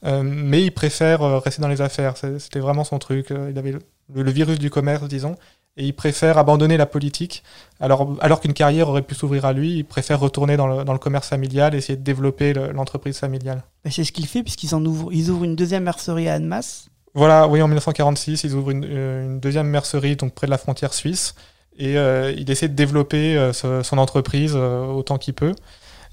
Euh, 0.06 0.22
mais 0.24 0.64
il 0.64 0.72
préfère 0.72 1.24
euh, 1.24 1.40
dans 1.62 1.68
les 1.68 1.82
affaires. 1.82 2.16
C'était 2.40 2.60
vraiment 2.60 2.84
son 2.84 3.00
truc. 3.00 3.32
Euh, 3.32 3.50
Il 3.52 3.58
avait 3.60 3.72
le, 3.72 3.80
le 4.14 4.32
virus 4.32 4.60
du 4.60 4.70
commerce, 4.70 5.08
disons. 5.08 5.36
Et 5.80 5.86
il 5.86 5.94
préfère 5.94 6.40
abandonner 6.40 6.76
la 6.76 6.88
politique, 6.88 7.44
alors, 7.80 8.16
alors 8.22 8.40
qu'une 8.42 8.54
carrière 8.56 8.90
aurait 8.90 9.04
pu 9.04 9.14
s'ouvrir 9.14 9.46
à 9.46 9.54
lui, 9.54 9.76
il 9.78 9.84
préfère 9.86 10.20
retourner 10.20 10.58
dans 10.58 10.66
le, 10.66 10.84
dans 10.84 10.94
le 10.94 10.98
commerce 10.98 11.28
familial, 11.28 11.76
essayer 11.76 11.96
de 11.96 12.02
développer 12.04 12.52
le- 12.54 12.72
l'entreprise 12.72 13.20
familiale. 13.20 13.62
Ben, 13.86 13.92
c'est 13.92 14.04
ce 14.04 14.12
qu'il 14.12 14.26
fait 14.26 14.42
puisqu'ils 14.42 14.74
en 14.74 14.84
ouvrent, 14.84 15.14
ils 15.14 15.30
ouvrent 15.30 15.44
une 15.44 15.56
deuxième 15.56 15.84
mercerie 15.84 16.28
à 16.30 16.34
Annemasse. 16.34 16.88
Voilà, 17.14 17.48
oui, 17.48 17.62
en 17.62 17.68
1946, 17.68 18.44
ils 18.44 18.56
ouvrent 18.56 18.72
une, 18.72 18.86
euh, 18.90 19.26
une 19.26 19.40
deuxième 19.40 19.68
mercerie 19.68 20.16
donc 20.16 20.34
près 20.34 20.48
de 20.48 20.52
la 20.52 20.58
frontière 20.58 20.96
suisse 20.96 21.36
et 21.78 21.96
euh, 21.96 22.34
il 22.36 22.50
essaie 22.50 22.70
de 22.70 22.74
développer 22.76 23.38
euh, 23.38 23.54
ce- 23.54 23.84
son 23.84 24.00
entreprise 24.00 24.54
euh, 24.56 24.84
autant 24.88 25.20
qu'il 25.20 25.36
peut. 25.36 25.54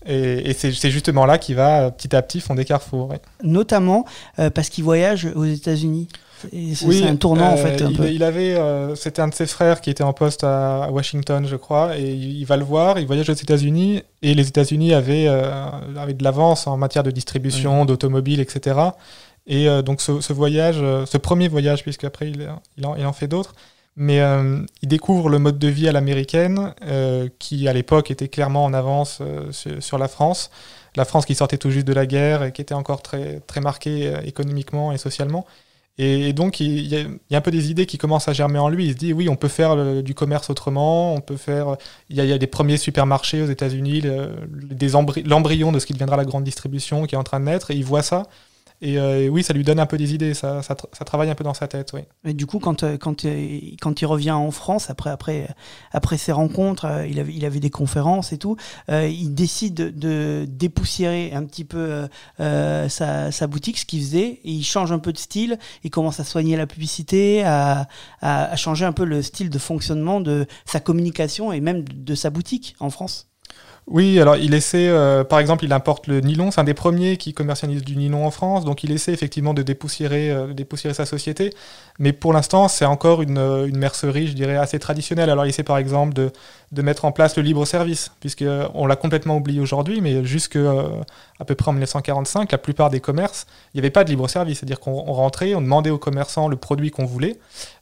Et, 0.07 0.51
et 0.51 0.53
c'est 0.53 0.91
justement 0.91 1.27
là 1.27 1.39
qu'il 1.39 1.57
va 1.57 1.85
euh, 1.85 1.91
petit 1.91 2.15
à 2.15 2.23
petit 2.23 2.41
fonder 2.41 2.65
Carrefour. 2.65 3.09
ouais. 3.09 3.21
notamment 3.43 4.05
euh, 4.39 4.51
parce 4.51 4.69
qu'il 4.69 4.85
voyage 4.85 5.29
aux 5.35 5.45
États-Unis. 5.45 6.09
C'est 6.75 7.07
un 7.07 7.17
tournant 7.17 7.53
en 7.53 7.55
euh, 7.55 7.57
fait. 7.57 7.83
Un 7.83 7.91
il, 7.91 7.97
peu. 7.97 8.11
il 8.11 8.23
avait, 8.23 8.55
euh, 8.55 8.95
c'était 8.97 9.23
un 9.23 9.29
de 9.29 9.35
ses 9.35 9.47
frères 9.47 9.81
qui 9.81 9.89
était 9.89 10.03
en 10.03 10.13
poste 10.13 10.45
à, 10.45 10.85
à 10.85 10.91
Washington, 10.91 11.47
je 11.49 11.57
crois, 11.57 11.97
et 11.97 12.03
il, 12.13 12.39
il 12.41 12.45
va 12.45 12.59
le 12.59 12.65
voir. 12.65 12.99
Il 12.99 13.07
voyage 13.07 13.31
aux 13.31 13.35
États-Unis 13.35 14.03
et 14.21 14.35
les 14.35 14.47
États-Unis 14.47 14.93
avaient, 14.93 15.27
avaient 15.27 16.13
de 16.13 16.23
l'avance 16.25 16.67
en 16.67 16.77
matière 16.77 17.03
de 17.03 17.11
distribution, 17.11 17.87
d'automobile, 17.87 18.41
etc. 18.41 18.79
Et 19.47 19.67
donc 19.83 20.01
ce, 20.03 20.21
ce 20.21 20.33
voyage, 20.35 20.77
ce 21.07 21.17
premier 21.19 21.49
voyage, 21.49 21.83
puisqu'après 21.83 22.29
il, 22.29 22.49
il, 22.77 22.87
en, 22.87 22.95
il 22.97 23.07
en 23.07 23.13
fait 23.15 23.29
d'autres, 23.29 23.55
mais 23.97 24.21
euh, 24.21 24.65
il 24.83 24.89
découvre 24.89 25.29
le 25.29 25.39
mode 25.39 25.59
de 25.59 25.69
vie 25.69 25.89
à 25.89 25.93
l'américaine, 25.93 26.75
euh, 26.83 27.29
qui 27.39 27.69
à 27.69 27.73
l'époque 27.73 28.11
était 28.11 28.29
clairement 28.29 28.65
en 28.65 28.75
avance 28.75 29.19
euh, 29.21 29.53
sur, 29.81 29.99
la 29.99 30.09
France. 30.09 30.51
La 30.97 31.05
France 31.05 31.27
qui 31.27 31.35
sortait 31.35 31.59
tout 31.59 31.71
juste 31.71 31.87
de 31.87 31.93
la 31.93 32.07
guerre 32.07 32.43
et 32.45 32.53
qui 32.53 32.61
était 32.61 32.75
encore 32.75 33.03
très, 33.03 33.41
très 33.47 33.61
marquée 33.61 34.13
économiquement 34.25 34.93
et 34.93 34.99
socialement. 34.99 35.47
Et, 35.97 36.33
donc, 36.33 36.59
il 36.59 36.87
y, 36.89 36.97
a, 36.97 37.37
un 37.37 37.41
peu 37.41 37.53
des 37.53 37.71
idées 37.71 37.87
qui 37.87 37.99
commencent 37.99 38.27
à 38.27 38.33
germer 38.33 38.59
en 38.59 38.69
lui. 38.69 38.87
Il 38.87 38.93
se 38.95 38.97
dit, 38.97 39.13
oui, 39.13 39.29
on 39.29 39.37
peut 39.37 39.47
faire 39.47 40.03
du 40.03 40.13
commerce 40.13 40.51
autrement, 40.51 41.15
on 41.15 41.21
peut 41.21 41.37
faire... 41.37 41.77
Il 42.11 42.17
y 42.17 42.21
a, 42.21 42.25
il 42.25 42.31
y 42.31 42.33
a 42.33 42.39
des 42.39 42.49
premiers 42.49 42.79
supermarchés 42.79 43.43
aux 43.43 43.47
États-Unis, 43.47 44.03
l'embryon 45.25 45.71
de 45.71 45.79
ce 45.79 45.87
qui 45.87 45.93
deviendra 45.93 46.17
la 46.17 46.25
grande 46.25 46.43
distribution 46.43 47.07
qui 47.07 47.15
est 47.15 47.19
en 47.19 47.23
train 47.23 47.39
de 47.39 47.45
naître, 47.45 47.71
et 47.71 47.77
il 47.77 47.85
voit 47.85 48.03
ça. 48.03 48.25
Et, 48.85 48.99
euh, 48.99 49.29
oui, 49.29 49.43
ça 49.43 49.55
lui 49.55 49.65
donne 49.65 49.81
un 49.81 49.87
peu 49.87 49.97
des 49.97 50.13
idées, 50.13 50.35
ça, 50.35 50.63
ça, 50.63 50.77
ça 50.93 51.05
travaille 51.07 51.31
un 51.31 51.35
peu 51.35 51.43
dans 51.43 51.55
sa 51.55 51.67
tête. 51.69 51.93
Oui. 51.95 52.03
Et 52.27 52.35
du 52.35 52.45
coup, 52.45 52.59
quand, 52.59 52.83
euh, 52.83 52.99
quand, 52.99 53.25
quand 53.81 54.03
il 54.03 54.05
revient 54.05 54.33
en 54.33 54.51
France, 54.51 54.91
après, 54.91 55.09
après, 55.09 55.49
après 55.93 56.19
ses 56.19 56.33
rencontres, 56.33 56.85
euh, 56.85 57.07
il, 57.07 57.19
avait, 57.19 57.33
il 57.33 57.47
avait 57.47 57.61
des 57.61 57.71
conférences 57.71 58.35
et 58.35 58.39
tout, 58.39 58.57
euh, 58.91 59.09
il 59.09 59.35
décide 59.35 59.75
de 59.99 60.45
dépoussiérer 60.47 61.33
un 61.33 61.45
petit 61.45 61.65
peu 61.65 62.07
euh, 62.41 62.89
sa, 62.91 63.33
sa, 63.33 63.47
boutique, 63.47 63.79
ce 63.79 63.87
qu'il 63.87 64.03
faisait, 64.03 64.41
et 64.45 64.51
il 64.51 64.65
change 64.65 64.93
un 64.93 64.99
peu 64.99 65.15
de 65.15 65.19
style, 65.19 65.59
il 65.83 65.91
commence 65.91 66.21
à 66.21 66.25
soigner 66.25 66.59
la 66.59 66.67
publicité, 66.67 67.43
à, 67.43 67.89
à, 68.21 68.55
changer 68.57 68.85
un 68.85 68.93
peu 68.93 69.07
le 69.07 69.23
style 69.23 69.49
de 69.49 69.59
fonctionnement 69.59 70.21
de 70.21 70.45
sa 70.67 70.81
communication 70.81 71.55
et 71.55 71.61
même 71.61 71.85
de 71.89 72.15
sa 72.15 72.29
boutique 72.29 72.77
en 72.81 72.91
France. 72.91 73.31
Oui, 73.87 74.19
alors 74.19 74.37
il 74.37 74.55
essaie, 74.55 74.89
euh, 74.89 75.25
par 75.25 75.41
exemple, 75.41 75.63
il 75.63 75.73
importe 75.73 76.07
le 76.07 76.21
nylon, 76.21 76.51
c'est 76.51 76.61
un 76.61 76.65
des 76.65 76.73
premiers 76.73 77.19
qui 77.19 77.35
commercialise 77.35 77.85
du 77.85 77.97
nylon 77.97 78.25
en 78.27 78.31
France, 78.31 78.65
donc 78.65 78.83
il 78.83 78.91
essaie 78.91 79.13
effectivement 79.13 79.53
de 79.53 79.63
dépoussiérer, 79.63 80.31
euh, 80.31 80.55
dépoussiérer 80.55 80.95
sa 80.95 81.05
société, 81.05 81.51
mais 81.99 82.15
pour 82.15 82.33
l'instant 82.33 82.69
c'est 82.69 82.87
encore 82.87 83.21
une, 83.21 83.37
euh, 83.37 83.67
une, 83.67 83.77
mercerie, 83.77 84.27
je 84.27 84.33
dirais, 84.33 84.57
assez 84.57 84.79
traditionnelle. 84.79 85.29
Alors 85.29 85.45
il 85.45 85.51
essaie 85.51 85.65
par 85.65 85.77
exemple 85.77 86.15
de, 86.15 86.33
de 86.75 86.83
mettre 86.83 87.05
en 87.05 87.13
place 87.13 87.37
le 87.37 87.43
libre 87.43 87.65
service, 87.65 88.11
puisqu'on 88.21 88.87
l'a 88.87 88.97
complètement 88.97 89.37
oublié 89.37 89.61
aujourd'hui, 89.61 90.01
mais 90.01 90.25
jusque 90.25 90.57
à 90.57 91.45
peu 91.45 91.55
près 91.55 91.71
en 91.71 91.73
1945, 91.73 92.53
la 92.53 92.59
plupart 92.59 92.91
des 92.91 93.01
commerces, 93.01 93.47
il 93.73 93.79
n'y 93.79 93.81
avait 93.81 93.91
pas 93.91 94.05
de 94.05 94.11
libre 94.11 94.29
service, 94.29 94.59
c'est-à-dire 94.59 94.81
qu'on 94.81 95.01
rentrait, 95.01 95.55
on 95.55 95.61
demandait 95.61 95.91
aux 95.91 95.99
commerçants 95.99 96.49
le 96.49 96.57
produit 96.57 96.91
qu'on 96.91 97.07
voulait, 97.07 97.39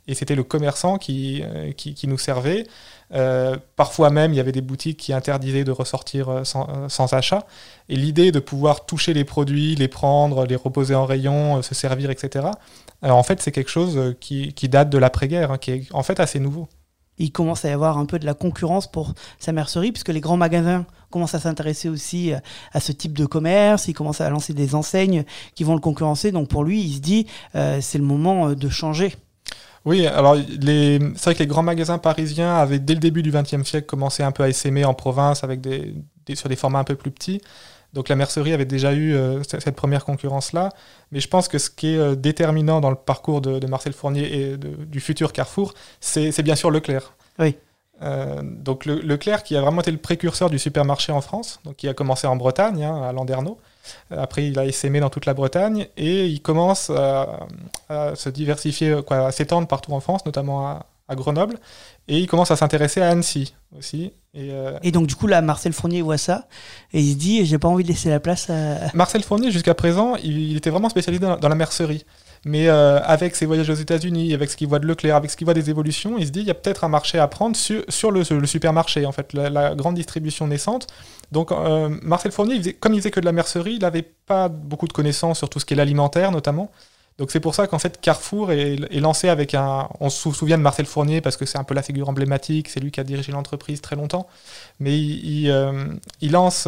et 0.07 0.15
c'était 0.15 0.35
le 0.35 0.45
commerçant 0.45 0.99
qui, 0.99 1.43
qui 1.77 2.09
nous 2.09 2.19
servait. 2.19 2.67
Euh, 3.15 3.57
parfois 3.77 4.11
même, 4.11 4.33
il 4.33 4.37
y 4.37 4.41
avait 4.41 4.53
des 4.53 4.63
boutiques 4.63 4.99
qui 4.99 5.13
interdisaient 5.13 5.65
de 5.65 5.71
ressortir 5.71 6.29
euh, 6.29 6.43
euh, 6.57 6.89
sans, 6.89 7.13
achat. 7.13 7.47
Et 7.89 7.97
l'idée 7.97 8.33
de 8.33 8.41
pouvoir 8.41 8.87
toucher 8.87 9.13
les 9.13 9.25
produits, 9.25 9.75
les 9.75 9.89
prendre, 9.89 10.47
les 10.47 10.57
reposer 10.57 10.95
en 10.95 11.05
rayon, 11.05 11.63
se 11.63 11.75
servir, 11.75 12.11
etc., 12.11 12.47
en 13.03 13.25
fait, 13.25 13.43
c'est 13.43 13.51
quelque 13.51 13.71
chose 13.71 14.15
qui, 14.21 14.53
date 14.69 14.89
de 14.89 14.97
l'après-guerre, 14.97 15.51
hein, 15.51 15.59
qui 15.59 15.73
est 15.73 15.93
en 15.93 16.05
fait 16.05 16.21
assez 16.21 16.39
nouveau. 16.39 16.69
Il 17.19 17.31
commence 17.31 17.64
à 17.64 17.69
y 17.69 17.73
avoir 17.73 17.99
un 17.99 18.07
peu 18.07 18.19
de 18.19 18.26
la 18.26 18.35
concurrence 18.35 18.90
pour 18.90 19.14
sa 19.38 19.52
mercerie, 19.52 19.92
puisque 19.92 20.09
les 20.09 20.21
grands 20.21 20.37
magasins 20.37 20.87
commencent 21.11 21.35
à 21.35 21.40
s'intéresser 21.40 21.88
aussi 21.88 22.33
à 22.73 22.81
ce 22.81 22.90
type 22.90 23.16
de 23.16 23.26
commerce, 23.26 23.87
ils 23.87 23.92
commencent 23.92 24.23
à 24.23 24.31
lancer 24.31 24.54
des 24.54 24.75
enseignes 24.75 25.25
qui 25.54 25.62
vont 25.62 25.75
le 25.75 25.81
concurrencer. 25.81 26.33
Donc 26.33 26.49
pour 26.49 26.64
lui, 26.64 26.81
il 26.81 26.95
se 26.95 27.00
dit, 27.00 27.26
c'est 27.52 27.99
le 27.99 28.04
moment 28.04 28.52
de 28.52 28.69
changer. 28.69 29.14
Oui, 29.85 30.07
alors 30.07 30.37
c'est 30.37 31.25
vrai 31.25 31.35
que 31.35 31.40
les 31.40 31.47
grands 31.47 31.62
magasins 31.62 31.99
parisiens 31.99 32.54
avaient 32.54 32.78
dès 32.78 32.95
le 32.95 33.00
début 33.00 33.23
du 33.23 33.31
XXe 33.31 33.64
siècle 33.64 33.87
commencé 33.87 34.23
un 34.23 34.31
peu 34.31 34.45
à 34.45 34.49
essaimer 34.49 34.85
en 34.85 34.95
province 34.95 35.45
avec 35.45 35.61
sur 36.35 36.49
des 36.49 36.57
formats 36.57 36.78
un 36.78 36.85
peu 36.85 36.95
plus 36.95 37.11
petits. 37.11 37.40
Donc 37.93 38.09
la 38.09 38.17
mercerie 38.17 38.53
avait 38.53 38.65
déjà 38.65 38.93
eu 38.93 39.15
euh, 39.15 39.43
cette 39.43 39.77
première 39.77 40.05
concurrence-là. 40.05 40.71
Mais 41.11 41.21
je 41.21 41.29
pense 41.29 41.49
que 41.49 41.59
ce 41.59 41.71
qui 41.71 41.95
est 41.95 41.99
euh, 41.99 42.15
déterminant 42.15 42.81
dans 42.81 42.91
le 42.91 42.97
parcours 42.97 43.41
de, 43.41 43.65
Marcel 43.67 43.93
Fournier 43.93 44.35
et 44.35 44.57
du 44.57 45.01
futur 45.01 45.33
Carrefour, 45.33 45.75
c'est 46.01 46.43
bien 46.43 46.57
sûr 46.57 46.71
Leclerc. 46.71 47.15
Oui. 47.39 47.57
Euh, 48.03 48.41
donc 48.43 48.85
le, 48.85 48.97
Leclerc 48.97 49.45
qui 49.45 49.57
a 49.57 49.61
vraiment 49.61 49.81
été 49.81 49.91
le 49.91 49.99
précurseur 49.99 50.51
du 50.51 50.59
supermarché 50.59 51.13
en 51.13 51.21
France, 51.21 51.61
donc 51.65 51.77
qui 51.77 51.89
a 51.89 51.95
commencé 51.95 52.27
en 52.27 52.37
Bretagne, 52.37 52.83
hein, 52.83 53.03
à 53.03 53.13
Landerneau. 53.13 53.59
Après, 54.11 54.47
il 54.47 54.59
a 54.59 54.65
essaimé 54.65 55.01
dans 55.01 55.11
toute 55.11 55.27
la 55.27 55.35
Bretagne 55.35 55.89
et 55.97 56.27
il 56.27 56.41
commence 56.41 56.91
à, 56.91 57.47
se 58.15 58.29
diversifier, 58.29 59.01
quoi, 59.07 59.27
à 59.27 59.33
s'étendre 59.33 59.67
partout 59.67 59.93
en 59.93 60.01
France, 60.01 60.25
notamment 60.25 60.67
à, 60.69 60.87
Grenoble. 61.15 61.59
Et 62.09 62.19
il 62.19 62.27
commence 62.27 62.51
à 62.51 62.57
s'intéresser 62.57 63.03
à 63.03 63.11
Annecy 63.11 63.55
aussi. 63.77 64.15
Euh, 64.35 64.79
et, 64.83 64.93
donc, 64.93 65.07
du 65.07 65.15
coup, 65.15 65.27
là, 65.27 65.43
Marcel 65.43 65.73
Fournier 65.73 66.01
voit 66.01 66.17
ça 66.17 66.49
et 66.93 67.01
il 67.01 67.12
se 67.12 67.17
dit 67.17 67.45
J'ai 67.45 67.59
pas 67.59 67.69
envie 67.69 67.85
de 67.85 67.89
laisser 67.89 68.09
la 68.09 68.21
place 68.21 68.49
à. 68.49 68.91
Marcel 68.95 69.23
Fournier, 69.23 69.51
jusqu'à 69.51 69.75
présent, 69.75 70.17
il, 70.17 70.57
était 70.57 70.71
vraiment 70.71 70.89
spécialisé 70.89 71.25
dans 71.25 71.49
la 71.49 71.55
mercerie. 71.55 72.05
Mais 72.45 72.69
euh, 72.69 73.01
avec 73.05 73.37
ses 73.37 73.47
voyages 73.47 73.71
aux 73.71 73.75
États-Unis, 73.75 74.35
avec 74.35 74.51
ce 74.51 74.57
qu'il 74.57 74.67
voit 74.67 74.81
de 74.81 74.87
Leclerc, 74.87 75.15
avec 75.15 75.31
ce 75.31 75.37
qu'il 75.37 75.45
voit 75.45 75.55
des 75.55 75.71
évolutions, 75.71 76.19
il 76.19 76.27
se 76.27 76.33
dit 76.33 76.41
il 76.41 76.47
y 76.47 76.51
a 76.51 76.55
peut-être 76.55 76.83
un 76.83 76.89
marché 76.89 77.19
à 77.19 77.29
prendre 77.29 77.55
sur, 77.55 77.85
sur 77.89 78.11
le, 78.11 78.25
supermarché, 78.25 79.07
en 79.07 79.12
fait, 79.12 79.33
la, 79.33 79.77
grande 79.77 79.95
distribution 79.95 80.49
naissante. 80.49 80.89
Donc 81.31 81.53
euh, 81.53 81.89
Marcel 82.03 82.33
Fournier, 82.33 82.75
comme 82.75 82.95
il 82.95 83.01
faisait 83.01 83.12
que 83.12 83.21
de 83.21 83.27
la 83.27 83.33
mercerie, 83.33 83.75
il 83.75 83.81
n'avait 83.81 84.03
pas 84.03 84.49
beaucoup 84.49 84.89
de 84.89 84.93
connaissances 84.93 85.39
sur 85.39 85.49
tout 85.49 85.61
ce 85.61 85.65
qui 85.65 85.75
est 85.75 85.77
l'alimentaire 85.77 86.33
notamment. 86.33 86.73
Donc 87.19 87.31
c'est 87.31 87.40
pour 87.40 87.54
ça 87.54 87.66
qu'en 87.66 87.78
fait 87.78 88.00
Carrefour 88.00 88.52
est, 88.52 88.76
lancé 88.99 89.28
avec 89.28 89.54
un... 89.54 89.88
On 90.00 90.11
se 90.11 90.31
souvient 90.33 90.57
de 90.57 90.62
Marcel 90.62 90.87
Fournier 90.87 91.21
parce 91.21 91.37
que 91.37 91.45
c'est 91.45 91.59
un 91.59 91.64
peu 91.64 91.75
la 91.75 91.83
figure 91.83 92.09
emblématique, 92.09 92.69
c'est 92.69 92.81
lui 92.81 92.90
qui 92.90 93.00
a 93.00 93.04
dirigé 93.04 93.33
l'entreprise 93.33 93.81
très 93.81 93.97
longtemps. 93.97 94.26
Mais 94.81 94.99
il, 94.99 95.50
euh, 95.50 95.85
lance 96.23 96.66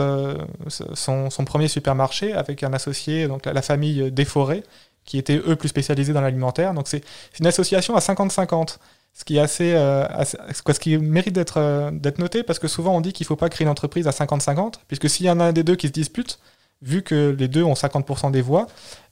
son, 0.95 1.31
son, 1.31 1.45
premier 1.45 1.69
supermarché 1.69 2.35
avec 2.35 2.63
un 2.63 2.73
associé, 2.73 3.27
donc 3.27 3.47
la, 3.47 3.63
famille 3.63 4.11
Desforêts, 4.13 4.63
qui 5.05 5.19
étaient 5.19 5.41
eux 5.47 5.57
plus 5.57 5.69
spécialisés 5.69 6.13
dans 6.13 6.21
l'alimentaire. 6.21 6.75
Donc 6.75 6.89
c'est 6.89 7.03
une 7.39 7.47
association 7.47 7.97
à 7.97 8.01
50-50, 8.01 8.79
ce 9.13 9.25
qui 9.25 9.37
est 9.37 9.41
assez, 9.41 9.75
euh, 9.75 10.07
ce 10.25 10.79
qui 10.79 10.99
mérite 10.99 11.35
d'être 11.35 11.59
euh, 11.59 11.91
d'être 11.93 12.19
noté 12.19 12.43
parce 12.43 12.59
que 12.59 12.69
souvent 12.69 12.97
on 12.97 13.01
dit 13.01 13.13
qu'il 13.13 13.25
ne 13.25 13.29
faut 13.29 13.37
pas 13.37 13.49
créer 13.49 13.65
une 13.65 13.71
entreprise 13.71 14.09
à 14.09 14.11
50-50, 14.11 14.75
puisque 14.89 15.09
s'il 15.09 15.27
y 15.27 15.31
en 15.31 15.41
a 15.41 15.45
un 15.45 15.53
des 15.53 15.63
deux 15.63 15.77
qui 15.77 15.87
se 15.89 15.93
dispute, 15.93 16.39
vu 16.83 17.03
que 17.03 17.35
les 17.39 17.49
deux 17.49 17.63
ont 17.63 17.75
50% 17.75 18.31
des 18.31 18.43
voix, 18.43 18.67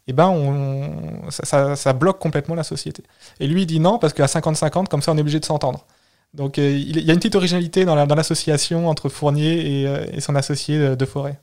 eh 0.09 0.13
ben 0.13 0.29
on, 0.29 1.31
ça, 1.31 1.77
ça, 1.77 1.93
bloque 1.93 2.19
complètement 2.19 2.55
la 2.55 2.65
société. 2.65 3.03
Et 3.41 3.47
lui 3.47 3.63
il 3.63 3.67
dit 3.67 3.81
non 3.81 3.99
parce 3.99 4.13
qu'à 4.13 4.27
50-50, 4.27 4.87
comme 4.87 5.03
ça 5.03 5.13
on 5.13 5.19
est 5.19 5.21
obligé 5.21 5.41
de 5.41 5.45
s'entendre. 5.45 5.87
Donc 6.35 6.59
euh, 6.59 6.71
il 6.71 7.05
y 7.05 7.11
a 7.11 7.13
une 7.13 7.19
petite 7.19 7.37
originalité 7.37 7.85
dans 7.85 7.95
l'association 7.95 8.89
entre 8.89 9.09
Fournier 9.09 9.83
et, 9.83 10.17
et 10.17 10.21
son 10.21 10.35
associé 10.35 10.97
de 10.97 11.05
Forêt. 11.05 11.39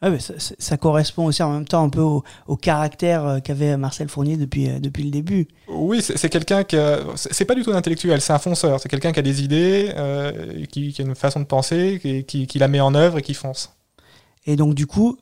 Ah 0.00 0.10
ça, 0.20 0.76
correspond 0.76 1.26
aussi 1.26 1.42
en 1.42 1.50
même 1.50 1.64
temps 1.64 1.82
un 1.82 1.88
peu 1.88 2.00
au, 2.00 2.56
caractère 2.56 3.26
euh, 3.26 3.38
qu'avait 3.40 3.76
Marcel 3.76 4.08
Fournier 4.08 4.36
depuis, 4.36 4.68
euh, 4.68 4.78
depuis 4.78 5.02
le 5.02 5.10
début. 5.10 5.48
Oui, 5.66 6.00
c'est 6.02 6.28
quelqu'un 6.28 6.62
qui 6.62 6.76
c'est 7.16 7.44
pas 7.44 7.56
du 7.56 7.64
tout 7.64 7.72
un 7.72 7.76
intellectuel, 7.76 8.20
c'est 8.20 8.32
un 8.32 8.38
fonceur. 8.38 8.78
C'est 8.78 8.88
quelqu'un 8.88 9.10
qui 9.10 9.18
a 9.18 9.22
des 9.22 9.42
idées, 9.42 9.92
euh, 9.96 10.64
qui, 10.66 10.94
a 10.96 11.02
une 11.02 11.16
façon 11.16 11.40
de 11.40 11.46
penser, 11.46 12.24
qui, 12.28 12.46
qui, 12.46 12.58
la 12.60 12.68
met 12.68 12.80
en 12.80 12.94
œuvre 12.94 13.18
et 13.18 13.22
qui 13.22 13.34
fonce. 13.34 13.74
Et 14.46 14.54
donc 14.54 14.74
du 14.74 14.86
coup, 14.86 15.18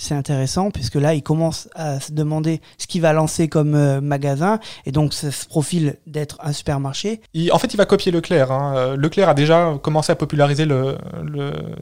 c'est 0.00 0.14
intéressant 0.14 0.70
puisque 0.70 0.94
là, 0.94 1.14
il 1.14 1.22
commence 1.22 1.68
à 1.74 2.00
se 2.00 2.12
demander 2.12 2.60
ce 2.78 2.86
qu'il 2.86 3.02
va 3.02 3.12
lancer 3.12 3.48
comme 3.48 3.74
euh, 3.74 4.00
magasin 4.00 4.58
et 4.86 4.92
donc 4.92 5.12
ça 5.12 5.30
se 5.30 5.46
profile 5.46 5.96
d'être 6.06 6.38
un 6.40 6.52
supermarché. 6.52 7.20
en 7.52 7.58
fait, 7.58 7.74
il 7.74 7.76
va 7.76 7.84
copier 7.84 8.10
Leclerc. 8.10 8.50
Hein. 8.50 8.74
Euh, 8.76 8.96
Leclerc 8.96 9.28
a 9.28 9.34
déjà 9.34 9.78
commencé 9.82 10.10
à 10.10 10.16
populariser 10.16 10.64
le, 10.64 10.96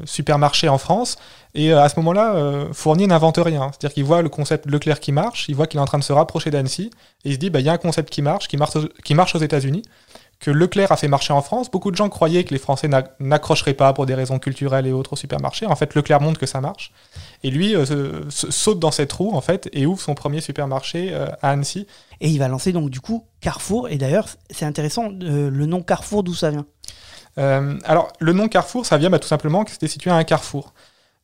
supermarché 0.05 0.69
en 0.69 0.79
France 0.79 1.17
et 1.55 1.73
euh, 1.73 1.83
à 1.83 1.89
ce 1.89 1.95
moment-là, 2.01 2.67
Fournier 2.73 3.07
n'invente 3.07 3.39
rien. 3.39 3.71
C'est-à-dire 3.71 3.95
qu'il 3.95 4.05
voit 4.05 4.23
le 4.23 4.29
concept 4.29 4.67
Leclerc 4.67 5.01
qui 5.01 5.13
marche, 5.13 5.49
il 5.49 5.55
voit 5.55 5.67
qu'il 5.67 5.79
est 5.79 5.83
en 5.83 5.87
train 5.87 5.99
de 5.99 6.05
se 6.05 6.13
rapprocher 6.13 6.51
d'Annecy 6.51 6.91
et 7.25 7.31
il 7.31 7.35
se 7.35 7.39
dit, 7.39 7.51
bah, 7.51 7.61
il 7.61 7.67
y 7.67 7.69
a 7.69 7.73
un 7.73 7.79
concept 7.79 8.11
qui 8.11 8.23
marche, 8.23 8.49
qui 8.49 8.57
marche, 8.57 8.77
qui 9.05 9.15
marche 9.15 9.35
aux 9.37 9.41
États-Unis 9.41 9.83
que 10.41 10.51
Leclerc 10.53 10.93
a 10.93 10.97
fait 10.97 11.09
marcher 11.09 11.33
en 11.33 11.43
France. 11.43 11.71
Beaucoup 11.71 11.91
de 11.91 11.97
gens 11.97 12.09
croyaient 12.09 12.45
que 12.45 12.53
les 12.55 12.61
Français 12.61 12.89
n'accrocheraient 13.19 13.75
pas 13.75 13.93
pour 13.93 14.07
des 14.07 14.15
raisons 14.15 14.39
culturelles 14.39 14.87
et 14.87 14.93
autres 14.93 15.15
au 15.15 15.17
supermarché. 15.17 15.67
En 15.67 15.75
fait, 15.75 15.95
Leclerc 15.95 16.21
montre 16.21 16.39
que 16.39 16.47
ça 16.47 16.61
marche. 16.61 16.93
Et 17.43 17.51
lui 17.51 17.75
euh, 17.75 18.25
saute 18.29 18.79
dans 18.79 18.93
cette 18.93 19.13
roue, 19.13 19.35
en 19.35 19.41
fait, 19.41 19.69
et 19.73 19.85
ouvre 19.85 20.01
son 20.01 20.15
premier 20.15 20.41
supermarché 20.41 21.11
euh, 21.13 21.27
à 21.43 21.51
Annecy. 21.51 21.87
Et 22.21 22.29
il 22.29 22.39
va 22.39 22.49
lancer 22.49 22.73
donc 22.73 22.91
du 22.91 23.01
coup 23.01 23.25
Carrefour. 23.41 23.89
Et 23.89 23.97
d'ailleurs, 23.97 24.29
c'est 24.51 24.65
intéressant, 24.65 25.11
euh, 25.23 25.51
le 25.51 25.67
nom 25.67 25.83
Carrefour, 25.83 26.23
d'où 26.23 26.35
ça 26.35 26.51
vient? 26.51 26.67
Alors, 27.37 28.09
le 28.19 28.33
nom 28.33 28.49
Carrefour, 28.49 28.85
ça 28.85 28.97
vient 28.97 29.11
bah, 29.11 29.21
tout 29.21 29.29
simplement 29.29 29.65
que 29.65 29.71
c'était 29.71 29.87
situé 29.87 30.11
à 30.11 30.17
un 30.17 30.25
carrefour. 30.25 30.73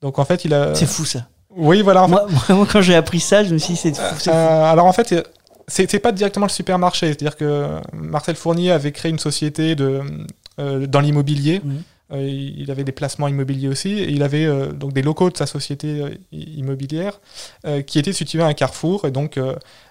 Donc 0.00 0.20
en 0.20 0.24
fait, 0.24 0.44
il 0.44 0.54
a... 0.54 0.72
C'est 0.72 0.86
fou 0.86 1.04
ça. 1.04 1.26
Oui, 1.50 1.82
voilà. 1.82 2.06
moi, 2.06 2.28
quand 2.48 2.82
j'ai 2.82 2.94
appris 2.94 3.18
ça, 3.18 3.42
je 3.42 3.52
me 3.52 3.58
suis 3.58 3.74
dit, 3.74 3.80
c'est 3.80 3.96
fou. 3.96 4.30
alors 4.30 4.86
en 4.86 4.92
fait, 4.92 5.12
c'est 5.66 5.98
pas 5.98 6.12
directement 6.12 6.46
le 6.46 6.50
supermarché. 6.50 7.06
C'est-à-dire 7.06 7.36
que 7.36 7.80
Marcel 7.92 8.36
Fournier 8.36 8.70
avait 8.70 8.92
créé 8.92 9.10
une 9.10 9.18
société 9.18 9.74
de, 9.74 10.00
euh, 10.58 10.86
dans 10.86 11.00
l'immobilier. 11.00 11.62
Euh, 12.12 12.20
il 12.20 12.70
avait 12.70 12.84
des 12.84 12.92
placements 12.92 13.28
immobiliers 13.28 13.68
aussi. 13.68 13.92
Et 13.92 14.10
il 14.10 14.22
avait 14.22 14.44
euh, 14.44 14.72
donc 14.72 14.92
des 14.92 15.02
locaux 15.02 15.30
de 15.30 15.36
sa 15.36 15.46
société 15.46 16.18
immobilière 16.32 17.20
qui 17.86 17.98
étaient 17.98 18.12
situés 18.12 18.42
à 18.42 18.46
un 18.46 18.54
carrefour. 18.54 19.06
Et 19.06 19.10
donc, 19.10 19.38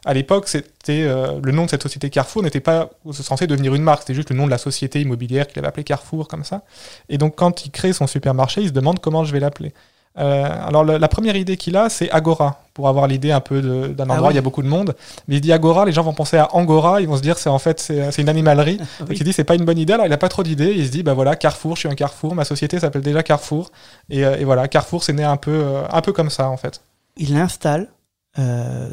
à 0.05 0.13
l'époque, 0.13 0.47
c'était 0.47 1.07
le 1.07 1.51
nom 1.51 1.65
de 1.65 1.69
cette 1.69 1.83
société 1.83 2.09
Carrefour 2.09 2.43
n'était 2.43 2.59
pas 2.59 2.89
censé 3.11 3.47
devenir 3.47 3.73
une 3.73 3.83
marque. 3.83 4.01
C'était 4.01 4.13
juste 4.13 4.29
le 4.29 4.35
nom 4.35 4.45
de 4.45 4.51
la 4.51 4.57
société 4.57 5.01
immobilière 5.01 5.47
qu'il 5.47 5.59
avait 5.59 5.67
appelé 5.67 5.83
Carrefour 5.83 6.27
comme 6.27 6.43
ça. 6.43 6.63
Et 7.09 7.17
donc, 7.17 7.35
quand 7.35 7.65
il 7.65 7.71
crée 7.71 7.93
son 7.93 8.07
supermarché, 8.07 8.61
il 8.61 8.67
se 8.67 8.73
demande 8.73 8.99
comment 8.99 9.23
je 9.23 9.33
vais 9.33 9.39
l'appeler. 9.39 9.73
Euh, 10.19 10.67
alors 10.67 10.83
la, 10.83 11.07
première 11.07 11.35
idée 11.35 11.57
qu'il 11.57 11.75
a, 11.75 11.89
c'est 11.89 12.09
Agora, 12.11 12.61
pour 12.73 12.87
avoir 12.87 13.07
l'idée 13.07 13.31
un 13.31 13.39
peu 13.39 13.61
d'un 13.61 14.09
ah 14.09 14.13
endroit 14.13 14.27
où 14.27 14.31
il 14.31 14.35
y 14.35 14.39
a 14.39 14.43
beaucoup 14.43 14.61
de 14.61 14.67
monde. 14.67 14.95
Mais 15.27 15.35
il 15.35 15.41
dit 15.41 15.51
Agora, 15.51 15.85
les 15.85 15.91
gens 15.91 16.03
vont 16.03 16.13
penser 16.13 16.37
à 16.37 16.53
Angora, 16.55 17.01
ils 17.01 17.07
vont 17.07 17.17
se 17.17 17.21
dire 17.21 17.37
c'est 17.37 17.49
en 17.49 17.59
fait 17.59 17.79
c'est 17.79 18.21
une 18.21 18.29
animalerie. 18.29 18.77
Donc 18.99 19.17
il 19.17 19.23
dit 19.23 19.33
c'est 19.33 19.43
pas 19.43 19.55
une 19.55 19.65
bonne 19.65 19.79
idée. 19.79 19.93
Alors 19.93 20.05
il 20.05 20.13
a 20.13 20.17
pas 20.17 20.29
trop 20.29 20.43
d'idées. 20.43 20.73
Il 20.75 20.85
se 20.85 20.91
dit 20.91 21.03
bah 21.03 21.13
voilà 21.13 21.35
Carrefour, 21.35 21.75
je 21.75 21.81
suis 21.81 21.89
un 21.89 21.95
Carrefour, 21.95 22.35
ma 22.35 22.45
société 22.45 22.79
s'appelle 22.79 23.01
déjà 23.01 23.23
Carrefour. 23.23 23.71
Et, 24.09 24.25
euh, 24.25 24.37
voilà 24.43 24.67
Carrefour, 24.67 25.03
c'est 25.03 25.13
né 25.13 25.23
un 25.23 25.37
peu 25.37 25.51
euh, 25.51 25.83
un 25.89 26.01
peu 26.01 26.13
comme 26.13 26.29
ça 26.29 26.49
en 26.49 26.57
fait. 26.57 26.81
Il 27.17 27.35
installe 27.35 27.89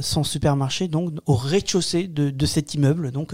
son 0.02 0.22
supermarché 0.22 0.86
donc 0.86 1.14
au 1.24 1.34
rez-de-chaussée 1.34 2.08
de, 2.08 2.46
cet 2.46 2.74
immeuble 2.74 3.10
donc 3.10 3.32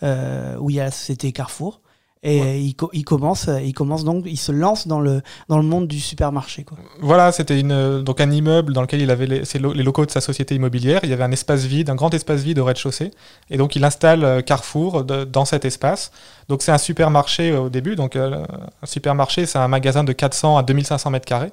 où 0.00 0.70
il 0.70 0.76
y 0.76 0.80
a 0.80 0.84
la 0.84 0.90
société 0.92 1.32
Carrefour. 1.32 1.80
Et 2.24 2.60
il, 2.60 3.04
commence, 3.04 3.48
il 3.62 3.72
commence 3.72 4.04
donc, 4.04 4.24
il 4.26 4.36
se 4.36 4.50
lance 4.50 4.88
dans 4.88 4.98
le, 4.98 5.22
dans 5.48 5.56
le 5.56 5.62
monde 5.62 5.86
du 5.86 6.00
supermarché. 6.00 6.64
Quoi. 6.64 6.76
Voilà, 7.00 7.30
c'était 7.30 7.60
une, 7.60 8.02
donc 8.02 8.20
un 8.20 8.30
immeuble 8.30 8.72
dans 8.72 8.82
lequel 8.82 9.00
il 9.00 9.10
avait 9.10 9.26
les, 9.26 9.42
les, 9.54 9.82
locaux 9.84 10.04
de 10.04 10.10
sa 10.10 10.20
société 10.20 10.56
immobilière. 10.56 11.00
Il 11.04 11.10
y 11.10 11.12
avait 11.12 11.22
un 11.22 11.30
espace 11.30 11.64
vide, 11.64 11.90
un 11.90 11.94
grand 11.94 12.12
espace 12.12 12.42
vide 12.42 12.58
au 12.58 12.64
rez-de-chaussée. 12.64 13.12
Et 13.50 13.56
donc 13.56 13.76
il 13.76 13.84
installe 13.84 14.24
euh, 14.24 14.42
Carrefour 14.42 15.04
dans 15.04 15.44
cet 15.44 15.64
espace. 15.64 16.10
Donc 16.48 16.62
c'est 16.62 16.72
un 16.72 16.78
supermarché 16.78 17.52
euh, 17.52 17.60
au 17.60 17.68
début. 17.68 17.94
Donc 17.94 18.16
euh, 18.16 18.44
un 18.82 18.86
supermarché, 18.86 19.46
c'est 19.46 19.58
un 19.58 19.68
magasin 19.68 20.02
de 20.02 20.12
400 20.12 20.56
à 20.56 20.62
2500 20.64 21.10
mètres 21.10 21.26
carrés. 21.26 21.52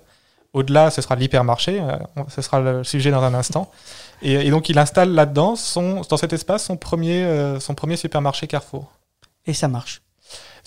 Au-delà, 0.54 0.90
ce 0.90 1.02
sera 1.02 1.16
l'hypermarché. 1.16 1.84
ce 2.30 2.42
sera 2.42 2.62
le 2.62 2.84
sujet 2.84 3.12
dans 3.12 3.22
un 3.22 3.34
instant. 3.34 3.70
Et, 4.22 4.50
donc 4.50 4.70
il 4.70 4.80
installe 4.80 5.10
là-dedans, 5.10 5.56
dans 6.10 6.18
cet 6.18 6.32
espace, 6.32 6.64
son 6.64 6.78
premier, 6.78 7.58
son 7.60 7.76
premier 7.76 7.98
supermarché 7.98 8.48
Carrefour. 8.48 8.90
Et 9.46 9.54
ça 9.54 9.68
marche. 9.68 10.05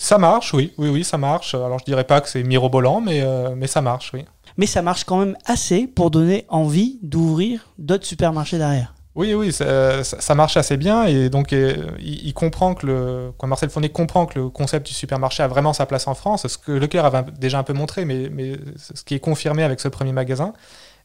Ça 0.01 0.17
marche, 0.17 0.53
oui, 0.53 0.73
oui, 0.77 0.87
oui, 0.87 1.03
ça 1.03 1.17
marche. 1.17 1.53
Alors 1.53 1.77
je 1.77 1.83
dirais 1.83 2.05
pas 2.05 2.21
que 2.21 2.29
c'est 2.29 2.41
mirobolant, 2.41 3.01
mais, 3.01 3.21
euh, 3.21 3.53
mais 3.55 3.67
ça 3.67 3.81
marche, 3.81 4.11
oui. 4.13 4.23
mais 4.55 4.65
ça 4.65 4.81
marche 4.81 5.03
quand 5.03 5.19
même 5.19 5.37
assez 5.45 5.87
pour 5.87 6.09
donner 6.09 6.45
envie 6.47 6.99
d'ouvrir 7.03 7.67
d'autres 7.77 8.05
supermarchés 8.05 8.57
derrière. 8.57 8.95
Oui, 9.15 9.33
oui, 9.33 9.51
ça, 9.51 10.35
marche 10.35 10.55
assez 10.55 10.77
bien 10.77 11.03
et 11.03 11.29
donc 11.29 11.51
euh, 11.51 11.91
il, 11.99 12.33
comprend 12.33 12.73
que 12.75 12.85
le, 12.85 13.33
Marcel 13.43 13.69
Fournier 13.69 13.89
comprend 13.89 14.25
que 14.25 14.39
le 14.39 14.49
concept 14.49 14.87
du 14.87 14.93
supermarché 14.93 15.43
a 15.43 15.47
vraiment 15.49 15.73
sa 15.73 15.85
place 15.85 16.07
en 16.07 16.13
France, 16.13 16.47
ce 16.47 16.57
que 16.57 16.71
Leclerc 16.71 17.03
avait 17.03 17.23
déjà 17.37 17.59
un 17.59 17.63
peu 17.63 17.73
montré, 17.73 18.05
mais, 18.05 18.29
mais 18.29 18.53
ce 18.77 19.03
qui 19.03 19.15
est 19.15 19.19
confirmé 19.19 19.63
avec 19.63 19.81
ce 19.81 19.89
premier 19.89 20.13
magasin. 20.13 20.53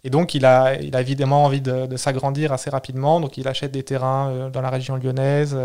Et 0.05 0.11
donc 0.11 0.35
il 0.35 0.45
a, 0.45 0.81
il 0.81 0.95
a 0.95 1.01
évidemment 1.01 1.45
envie 1.45 1.63
de, 1.63 1.87
de 1.87 1.97
s'agrandir 1.97 2.53
assez 2.53 2.71
rapidement, 2.71 3.21
donc 3.21 3.39
il 3.39 3.49
achète 3.49 3.73
des 3.73 3.83
terrains 3.83 4.29
euh, 4.29 4.51
dans 4.51 4.61
la 4.61 4.71
région 4.71 4.95
lyonnaise, 4.97 5.59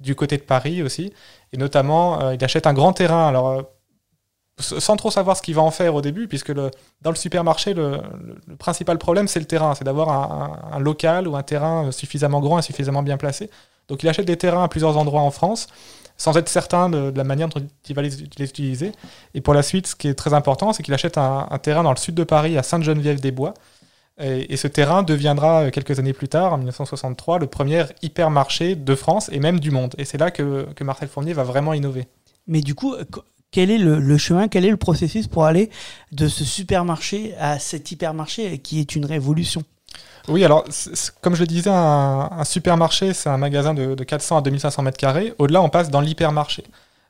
du 0.00 0.14
côté 0.14 0.36
de 0.36 0.42
Paris 0.42 0.82
aussi, 0.82 1.12
et 1.52 1.56
notamment 1.56 2.20
euh, 2.20 2.34
il 2.34 2.44
achète 2.44 2.66
un 2.66 2.74
grand 2.74 2.92
terrain. 2.92 3.26
Alors 3.28 3.48
euh, 3.48 3.62
sans 4.58 4.96
trop 4.96 5.10
savoir 5.10 5.36
ce 5.36 5.42
qu'il 5.42 5.54
va 5.54 5.62
en 5.62 5.70
faire 5.70 5.94
au 5.94 6.02
début, 6.02 6.28
puisque 6.28 6.52
dans 6.52 7.10
le 7.10 7.14
supermarché, 7.14 7.72
le, 7.72 8.00
principal 8.58 8.98
problème, 8.98 9.26
c'est 9.26 9.40
le 9.40 9.46
terrain. 9.46 9.74
C'est 9.74 9.84
d'avoir 9.84 10.10
un, 10.74 10.78
local 10.78 11.26
ou 11.26 11.34
un 11.34 11.42
terrain 11.42 11.90
suffisamment 11.92 12.40
grand 12.40 12.58
et 12.58 12.62
suffisamment 12.62 13.02
bien 13.02 13.16
placé. 13.16 13.48
Donc 13.88 14.02
il 14.02 14.08
achète 14.08 14.26
des 14.26 14.36
terrains 14.36 14.64
à 14.64 14.68
plusieurs 14.68 14.98
endroits 14.98 15.22
en 15.22 15.30
France, 15.30 15.66
sans 16.18 16.36
être 16.36 16.50
certain 16.50 16.90
de, 16.90 17.10
la 17.16 17.24
manière 17.24 17.48
dont 17.48 17.66
il 17.88 17.94
va 17.94 18.02
les, 18.02 18.22
utiliser. 18.22 18.92
Et 19.32 19.40
pour 19.40 19.54
la 19.54 19.62
suite, 19.62 19.86
ce 19.86 19.96
qui 19.96 20.08
est 20.08 20.14
très 20.14 20.34
important, 20.34 20.74
c'est 20.74 20.82
qu'il 20.82 20.92
achète 20.92 21.16
un 21.16 21.58
terrain 21.62 21.82
dans 21.82 21.92
le 21.92 21.96
sud 21.96 22.14
de 22.14 22.24
Paris, 22.24 22.58
à 22.58 22.62
Sainte-Geneviève-des-Bois. 22.62 23.54
Et, 24.20 24.52
et 24.52 24.56
ce 24.56 24.68
terrain 24.68 25.02
deviendra, 25.02 25.62
euh, 25.62 25.70
quelques 25.70 25.98
années 25.98 26.12
plus 26.12 26.28
tard, 26.28 26.52
en 26.52 26.58
1963, 26.58 27.38
le 27.38 27.46
premier 27.46 27.84
hypermarché 28.02 28.74
de 28.76 28.94
France 28.94 29.28
et 29.32 29.40
même 29.40 29.60
du 29.60 29.70
monde. 29.70 29.94
Et 29.98 30.04
c'est 30.04 30.18
là 30.18 30.30
que, 30.30 30.66
que 30.74 30.84
Marcel 30.84 31.08
Fournier 31.08 31.32
va 31.32 31.42
vraiment 31.42 31.72
innover. 31.74 32.06
Mais 32.46 32.60
du 32.60 32.74
coup, 32.74 32.94
qu- 33.12 33.20
quel 33.50 33.70
est 33.70 33.78
le, 33.78 33.98
le 33.98 34.18
chemin, 34.18 34.48
quel 34.48 34.64
est 34.64 34.70
le 34.70 34.76
processus 34.76 35.26
pour 35.26 35.44
aller 35.44 35.70
de 36.12 36.28
ce 36.28 36.44
supermarché 36.44 37.34
à 37.38 37.58
cet 37.58 37.90
hypermarché 37.90 38.58
qui 38.58 38.80
est 38.80 38.94
une 38.94 39.04
révolution? 39.06 39.62
Oui, 40.28 40.44
alors, 40.44 40.64
comme 41.22 41.34
je 41.34 41.40
le 41.40 41.46
disais, 41.46 41.70
un, 41.70 42.28
un 42.30 42.44
supermarché, 42.44 43.14
c'est 43.14 43.28
un 43.30 43.38
magasin 43.38 43.74
de, 43.74 43.94
de 43.94 44.04
400 44.04 44.36
à 44.38 44.42
2500 44.42 44.82
mètres 44.82 44.98
carrés. 44.98 45.34
Au-delà, 45.38 45.62
on 45.62 45.68
passe 45.70 45.90
dans 45.90 46.00
l'hypermarché. 46.00 46.64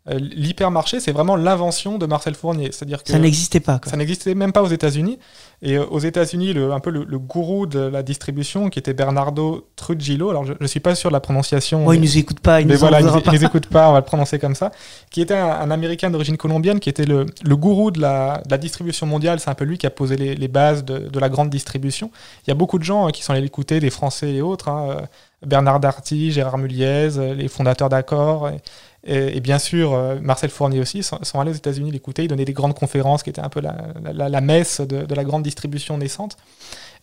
Euh, 0.09 0.19
L'hypermarché, 0.19 0.99
c'est 0.99 1.13
vraiment 1.13 1.37
l'invention 1.37 1.99
de 1.99 2.07
Marcel 2.07 2.35
Fournier. 2.35 2.71
C'est-à-dire 2.73 3.03
que 3.03 3.11
Ça 3.13 3.19
n'existait 3.19 3.61
pas. 3.61 3.79
quoi. 3.79 3.91
ça 3.91 3.99
n'existait 3.99 4.35
même 4.35 4.51
pas 4.53 4.63
aux 4.63 4.69
États-Unis. 4.69 5.19
Et 5.61 5.77
euh, 5.77 5.85
aux 5.85 5.99
États-Unis, 5.99 6.55
le, 6.55 6.73
un 6.73 6.81
peu 6.81 6.89
le, 6.91 7.05
le 7.05 7.19
gourou 7.19 7.67
de 7.67 7.79
la 7.81 8.03
distribution, 8.03 8.71
qui 8.71 8.79
était 8.79 8.95
Bernardo 8.95 9.69
Trujillo, 9.77 10.31
alors 10.31 10.47
je 10.47 10.55
ne 10.59 10.67
suis 10.67 10.81
pas 10.81 10.95
sûr 10.95 11.11
de 11.11 11.13
la 11.13 11.21
prononciation. 11.21 11.85
Bon, 11.85 11.91
mais- 11.91 11.97
il 11.97 12.01
nous 12.01 12.17
écoute 12.17 12.41
pas, 12.41 12.63
il 12.63 12.67
mais 12.67 12.73
nous 12.75 12.81
voilà, 12.81 13.01
ils 13.03 13.07
pas. 13.07 13.31
ne 13.31 13.37
les 13.37 13.45
écoutent 13.45 13.67
pas, 13.67 13.91
on 13.91 13.93
va 13.93 13.99
le 13.99 14.05
prononcer 14.07 14.39
comme 14.39 14.55
ça. 14.55 14.71
Qui 15.11 15.21
était 15.21 15.35
un, 15.37 15.51
un 15.51 15.71
Américain 15.71 16.11
d'origine 16.11 16.39
colombienne, 16.39 16.81
qui 16.81 16.89
était 16.89 17.05
le, 17.05 17.27
le 17.45 17.57
gourou 17.57 17.91
de 17.91 18.01
la, 18.01 18.41
de 18.47 18.51
la 18.51 18.57
distribution 18.59 19.07
mondiale. 19.07 19.39
C'est 19.39 19.51
un 19.51 19.55
peu 19.55 19.67
lui 19.67 19.77
qui 19.77 19.87
a 19.87 19.91
posé 19.91 20.17
les, 20.17 20.35
les 20.35 20.49
bases 20.49 20.83
de, 20.83 20.99
de 21.11 21.19
la 21.21 21.29
grande 21.29 21.51
distribution. 21.51 22.11
Il 22.47 22.49
y 22.49 22.53
a 22.53 22.55
beaucoup 22.57 22.79
de 22.79 22.85
gens 22.85 23.07
hein, 23.07 23.11
qui 23.11 23.23
sont 23.23 23.33
allés 23.33 23.43
l'écouter, 23.43 23.81
des 23.81 23.91
Français 23.91 24.33
et 24.33 24.41
autres. 24.41 24.69
hein, 24.71 24.87
euh, 24.89 25.01
Bernard 25.47 25.81
Darty, 25.81 26.33
Gérard 26.33 26.59
Muliez, 26.59 27.09
les 27.35 27.49
fondateurs 27.49 27.89
d'Accor. 27.89 28.49
Et, 28.51 28.61
et- 29.05 29.41
bien 29.41 29.59
sûr, 29.59 29.95
euh, 29.95 30.19
Marcel 30.21 30.51
Fournier 30.51 30.81
aussi, 30.81 31.03
sont, 31.03 31.41
allés 31.41 31.51
aux 31.51 31.55
États-Unis 31.55 31.91
l'écouter. 31.91 32.25
Ils 32.25 32.29
donnaient 32.29 32.45
des 32.45 32.53
grandes 32.53 32.75
conférences 32.75 33.23
qui 33.23 33.31
étaient 33.31 33.41
un 33.41 33.49
peu 33.49 33.61
la, 33.61 34.41
messe 34.41 34.81
de, 34.81 35.15
la 35.15 35.25
grande 35.25 35.43
distribution 35.43 35.97
naissante. 35.99 36.37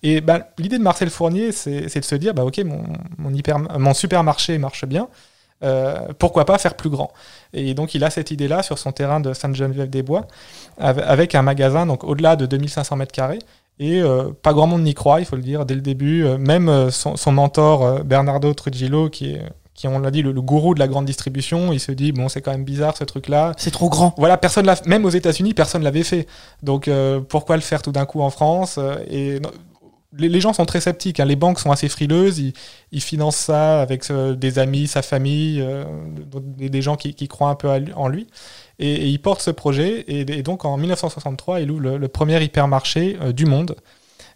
Et 0.04 0.22
ben, 0.22 0.44
l'idée 0.60 0.77
de 0.77 0.84
Marcel 0.84 1.10
Fournier, 1.10 1.51
c'est 1.51 2.00
de 2.00 2.06
se 2.06 2.16
dire, 2.16 2.34
bah, 2.34 2.46
ok, 2.46 2.60
mon, 2.60 3.34
hyper, 3.34 3.58
mon 3.60 3.94
supermarché 3.94 4.58
marche 4.60 4.86
bien, 4.86 5.08
euh, 5.63 6.10
pourquoi 6.20 6.46
pas 6.46 6.60
faire 6.60 6.75
plus 6.75 6.89
grand? 6.92 7.12
Et 7.51 7.74
donc 7.74 7.96
il 7.96 8.04
a 8.04 8.12
cette 8.12 8.30
idée-là 8.30 8.62
sur 8.62 8.77
son 8.77 8.92
terrain 8.92 9.20
de 9.20 9.34
Sainte-Geneviève-des-Bois, 9.34 10.27
av- 10.80 11.00
avec 11.04 11.34
un 11.34 11.42
magasin 11.42 11.88
donc 11.88 12.04
au-delà 12.04 12.36
de 12.36 12.46
2500 12.46 12.96
mètres 12.96 13.12
carrés. 13.12 13.39
Et 13.80 14.01
euh, 14.01 14.30
pas 14.42 14.54
grand 14.54 14.68
monde 14.68 14.84
n'y 14.84 14.94
croit, 14.94 15.20
il 15.20 15.25
faut 15.25 15.36
le 15.36 15.42
dire, 15.42 15.66
dès 15.66 15.75
le 15.75 15.82
début. 15.82 16.25
Même 16.38 16.92
son, 16.92 17.16
son 17.16 17.32
mentor, 17.32 18.04
Bernardo 18.04 18.54
Trujillo, 18.54 19.10
qui 19.10 19.32
est, 19.34 19.42
qui 19.77 19.88
on 19.88 20.00
l'a 20.00 20.12
dit, 20.12 20.22
le, 20.24 20.34
le 20.34 20.41
gourou 20.41 20.74
de 20.74 20.79
la 20.79 20.89
grande 20.89 21.05
distribution, 21.05 21.72
il 21.72 21.79
se 21.79 21.93
dit, 21.93 22.12
bon, 22.12 22.27
c'est 22.27 22.41
quand 22.41 22.51
même 22.51 22.65
bizarre 22.65 22.98
ce 22.98 23.05
truc-là. 23.05 23.53
C'est 23.57 23.72
trop 23.72 23.89
grand. 23.89 24.13
Voilà, 24.17 24.36
personne 24.38 24.65
l'a, 24.65 24.75
même 24.86 25.05
aux 25.05 25.10
États-Unis, 25.12 25.53
personne 25.53 25.84
l'avait 25.84 26.03
fait. 26.03 26.27
Donc 26.63 26.89
euh, 26.89 27.22
pourquoi 27.22 27.55
le 27.55 27.62
faire 27.62 27.81
tout 27.81 27.93
d'un 27.93 28.05
coup 28.05 28.22
en 28.22 28.29
France 28.31 28.77
Euh, 28.79 28.98
Et 29.10 29.39
non, 29.39 29.51
les, 30.17 30.29
les 30.29 30.41
gens 30.41 30.51
sont 30.53 30.65
très 30.65 30.81
sceptiques. 30.81 31.19
hein. 31.19 31.25
Les 31.25 31.36
banques 31.36 31.60
sont 31.60 31.72
assez 31.72 31.89
frileuses. 31.89 32.39
Ils, 32.39 32.53
ils 32.91 33.01
financent 33.01 33.36
ça 33.38 33.81
avec 33.81 34.10
euh, 34.10 34.34
des 34.36 34.57
amis, 34.57 34.87
sa 34.87 35.01
famille, 35.03 35.61
euh, 35.61 35.83
des, 36.57 36.70
des 36.70 36.81
gens 36.81 36.96
qui, 36.96 37.13
qui 37.13 37.27
croient 37.27 37.50
un 37.50 37.55
peu 37.55 37.70
à 37.70 37.77
en 37.96 38.07
lui. 38.07 38.27
Et, 38.79 38.92
et 38.94 39.05
il 39.07 39.20
porte 39.22 39.42
ce 39.42 39.51
projet. 39.51 40.00
Et, 40.07 40.22
et 40.22 40.44
donc 40.44 40.66
en 40.66 40.75
1963, 40.77 41.61
il 41.61 41.70
ouvre 41.72 41.81
le, 41.81 41.98
le 41.98 42.07
premier 42.07 42.42
hypermarché 42.44 43.18
euh, 43.22 43.31
du 43.31 43.46
monde. 43.46 43.75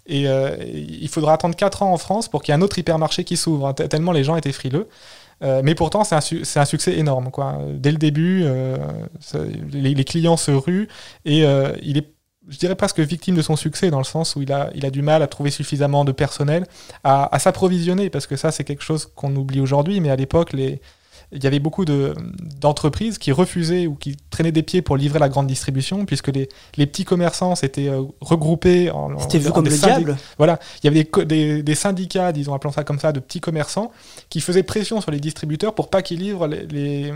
Et 0.08 0.28
euh, 0.28 0.56
il 0.64 1.08
faudra 1.10 1.34
attendre 1.34 1.56
4 1.56 1.84
ans 1.84 1.94
en 1.94 1.98
France 1.98 2.28
pour 2.28 2.42
qu'il 2.42 2.52
y 2.54 2.56
ait 2.56 2.60
un 2.60 2.64
autre 2.64 2.78
hypermarché 2.80 3.24
qui 3.24 3.38
s'ouvre, 3.38 3.68
hein, 3.68 3.74
tellement 3.74 4.12
les 4.12 4.24
gens 4.24 4.36
étaient 4.36 4.52
frileux. 4.52 4.88
Euh, 5.44 5.62
mais 5.64 5.76
pourtant, 5.76 6.04
c'est 6.04 6.16
un, 6.16 6.62
un 6.62 6.66
succès 6.66 6.98
énorme. 6.98 7.32
Quoi. 7.32 7.60
Dès 7.74 7.92
le 7.92 7.98
début, 7.98 8.44
euh, 8.44 8.78
les, 9.72 9.94
les 9.94 10.04
clients 10.04 10.38
se 10.38 10.52
ruent 10.52 10.88
et 11.26 11.46
euh, 11.46 11.74
il 11.82 11.98
est, 11.98 12.14
je 12.48 12.58
dirais 12.58 12.76
presque 12.76 13.00
victime 13.00 13.36
de 13.36 13.42
son 13.42 13.56
succès 13.56 13.90
dans 13.90 13.98
le 13.98 14.04
sens 14.04 14.36
où 14.36 14.42
il 14.42 14.52
a, 14.52 14.70
il 14.76 14.86
a 14.86 14.90
du 14.90 15.02
mal 15.02 15.22
à 15.22 15.28
trouver 15.28 15.52
suffisamment 15.52 16.06
de 16.06 16.12
personnel, 16.12 16.66
à, 17.04 17.34
à 17.34 17.40
s'approvisionner, 17.40 18.10
parce 18.10 18.28
que 18.28 18.36
ça, 18.36 18.52
c'est 18.52 18.64
quelque 18.64 18.84
chose 18.84 19.12
qu'on 19.16 19.36
oublie 19.36 19.60
aujourd'hui, 19.60 20.00
mais 20.00 20.10
à 20.10 20.16
l'époque, 20.16 20.54
les, 20.54 20.82
il 21.32 21.44
y 21.44 21.48
avait 21.48 21.60
beaucoup 21.60 21.86
de, 21.86 22.14
d'entreprises 22.60 23.18
qui 23.18 23.32
refusaient 23.32 23.88
ou 23.88 23.96
qui 23.96 24.18
traînaient 24.30 24.52
des 24.52 24.64
pieds 24.64 24.82
pour 24.82 24.98
livrer 24.98 25.20
la 25.20 25.30
grande 25.30 25.48
distribution, 25.48 26.06
puisque 26.06 26.28
les, 26.28 26.50
les 26.78 26.86
petits 26.86 27.06
commerçants 27.06 27.56
s'étaient 27.56 27.88
euh, 27.90 28.04
regroupés 28.20 28.92
en, 28.92 29.18
C'était 29.20 29.40
vu 29.40 29.48
en 29.50 29.52
comme 29.54 29.66
le 29.66 29.72
diable. 29.78 30.18
voilà, 30.38 30.60
il 30.84 30.88
y 30.88 30.90
avait 30.90 31.04
des, 31.04 31.26
des, 31.26 31.64
des 31.64 31.76
syndicats, 31.76 32.32
disons, 32.32 32.54
appelons 32.54 32.72
ça 32.74 32.84
comme 32.84 33.00
ça, 33.00 33.12
de 33.12 33.20
petits 33.20 33.40
commerçants, 33.40 33.92
qui 34.30 34.42
faisaient 34.42 34.64
pression 34.64 35.00
sur 35.02 35.12
les 35.12 35.20
distributeurs 35.20 35.74
pour 35.74 35.90
pas 35.90 36.02
qu'ils 36.02 36.20
livrent 36.20 36.48
les, 36.48 36.66
les, 36.68 37.14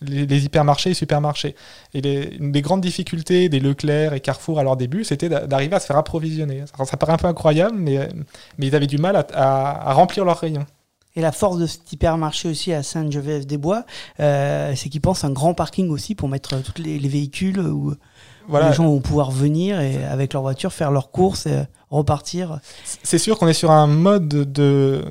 les- 0.00 0.26
les 0.26 0.44
hypermarchés 0.44 0.90
et 0.90 0.94
supermarchés. 0.94 1.54
Et 1.94 2.00
les, 2.00 2.36
une 2.40 2.52
des 2.52 2.62
grandes 2.62 2.80
difficultés 2.80 3.48
des 3.48 3.60
Leclerc 3.60 4.12
et 4.14 4.20
Carrefour 4.20 4.58
à 4.58 4.62
leur 4.62 4.76
début, 4.76 5.04
c'était 5.04 5.28
d'a- 5.28 5.46
d'arriver 5.46 5.76
à 5.76 5.80
se 5.80 5.86
faire 5.86 5.96
approvisionner. 5.96 6.64
Ça, 6.76 6.84
ça 6.84 6.96
paraît 6.96 7.12
un 7.12 7.16
peu 7.18 7.26
incroyable, 7.26 7.76
mais, 7.78 8.08
mais 8.56 8.66
ils 8.66 8.74
avaient 8.74 8.86
du 8.86 8.98
mal 8.98 9.16
à, 9.16 9.26
à- 9.34 9.90
à 9.90 9.92
remplir 9.92 10.24
leurs 10.24 10.38
rayons. 10.38 10.64
Et 11.18 11.20
la 11.20 11.32
force 11.32 11.58
de 11.58 11.66
cet 11.66 11.92
hypermarché 11.92 12.48
aussi 12.48 12.72
à 12.72 12.84
Sainte-Geneviève-des-Bois, 12.84 13.84
euh, 14.20 14.72
c'est 14.76 14.88
qu'ils 14.88 15.00
pensent 15.00 15.24
un 15.24 15.30
grand 15.32 15.52
parking 15.52 15.90
aussi 15.90 16.14
pour 16.14 16.28
mettre 16.28 16.56
tous 16.62 16.80
les, 16.80 17.00
les 17.00 17.08
véhicules 17.08 17.58
où 17.58 17.92
Voilà, 18.46 18.68
les 18.68 18.74
gens 18.76 18.84
vont 18.86 19.00
pouvoir 19.00 19.32
venir 19.32 19.80
et 19.80 20.04
avec 20.04 20.32
leur 20.32 20.42
voiture 20.42 20.72
faire 20.72 20.92
leurs 20.92 21.10
courses 21.10 21.46
et 21.46 21.64
repartir. 21.90 22.60
c'est 23.02 23.18
sûr 23.18 23.36
qu'on 23.36 23.48
est 23.48 23.52
sur 23.52 23.72
un 23.72 23.88
mode 23.88 24.28
de, 24.28 25.02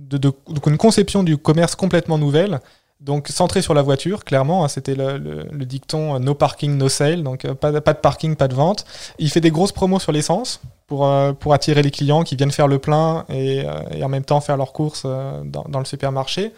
de, 0.00 0.32
une 0.66 0.76
conception 0.76 1.22
du 1.22 1.38
commerce 1.38 1.74
complètement 1.76 2.18
nouvelle. 2.18 2.60
Donc 3.00 3.28
centré 3.28 3.62
sur 3.62 3.72
la 3.72 3.80
voiture, 3.82 4.24
clairement, 4.24 4.64
hein, 4.64 4.68
c'était 4.68 4.96
le, 4.96 5.16
le- 5.16 5.46
le 5.50 5.64
dicton 5.64 6.16
euh, 6.16 6.18
no 6.18 6.34
parking, 6.34 6.76
no 6.76 6.88
sale, 6.90 7.22
donc 7.22 7.44
euh, 7.46 7.54
pas 7.54 7.70
de 7.72 7.78
parking, 7.78 8.36
pas 8.36 8.48
de 8.48 8.54
vente. 8.54 8.84
Il 9.18 9.30
fait 9.30 9.40
des 9.40 9.52
grosses 9.52 9.72
promos 9.72 10.00
sur 10.00 10.12
l'essence 10.12 10.60
pour, 10.88 11.06
euh, 11.06 11.32
pour 11.34 11.54
attirer 11.54 11.82
les 11.82 11.92
clients 11.92 12.24
qui 12.24 12.34
viennent 12.34 12.50
faire 12.50 12.66
le 12.66 12.80
plein 12.80 13.24
et, 13.28 13.62
euh, 13.64 14.02
en 14.02 14.08
même 14.08 14.24
temps 14.24 14.40
faire 14.40 14.56
leurs 14.56 14.72
courses 14.72 15.02
euh, 15.04 15.42
dans, 15.44 15.78
le 15.78 15.84
supermarché. 15.84 16.52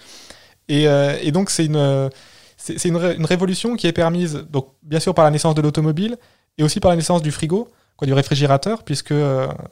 Et, 0.69 0.87
donc 1.33 1.51
c'est 1.51 1.67
une, 1.67 2.11
c'est 2.57 2.85
une, 2.85 2.97
ré- 2.97 3.17
une 3.17 3.27
révolution 3.27 3.75
qui 3.75 3.89
est 3.89 3.93
permise, 3.93 4.47
donc 4.49 4.69
bien 4.85 5.01
sûr 5.01 5.15
par 5.15 5.25
la 5.25 5.33
naissance 5.33 5.57
de 5.57 5.61
l'automobile 5.61 6.17
et 6.59 6.63
aussi 6.63 6.79
par 6.79 6.93
la 6.93 6.97
naissance 6.97 7.23
du 7.23 7.33
frigo, 7.33 7.69
du 8.03 8.13
réfrigérateur, 8.15 8.85
puisque 8.85 9.13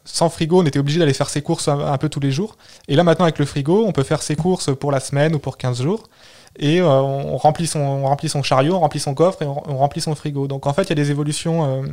sans 0.04 0.28
frigo, 0.28 0.60
on 0.60 0.66
était 0.66 0.80
obligé 0.80 0.98
d'aller 0.98 1.14
faire 1.14 1.30
ses 1.30 1.40
courses 1.40 1.68
un, 1.68 1.96
peu 1.98 2.08
tous 2.08 2.20
les 2.20 2.32
jours. 2.32 2.56
Et 2.88 2.96
là 2.96 3.04
maintenant 3.04 3.26
avec 3.26 3.38
le 3.38 3.46
frigo, 3.46 3.86
on 3.86 3.92
peut 3.92 4.02
faire 4.02 4.22
ses 4.22 4.34
courses 4.34 4.74
pour 4.76 4.90
la 4.90 4.98
semaine 4.98 5.36
ou 5.36 5.38
pour 5.38 5.56
15 5.56 5.82
jours. 5.82 6.02
Et 6.58 6.82
on, 6.82 7.36
remplit 7.36 7.68
son, 7.68 7.78
on 7.78 8.06
remplit 8.06 8.28
son 8.28 8.42
chariot, 8.42 8.74
on 8.74 8.80
remplit 8.80 8.98
son 8.98 9.14
coffre 9.14 9.40
et 9.42 9.46
on, 9.46 9.78
remplit 9.78 10.00
son 10.00 10.16
frigo. 10.16 10.48
Donc 10.48 10.66
en 10.66 10.72
fait, 10.72 10.82
il 10.82 10.88
y 10.88 10.92
a 10.92 10.96
des 10.96 11.12
évolutions 11.12 11.84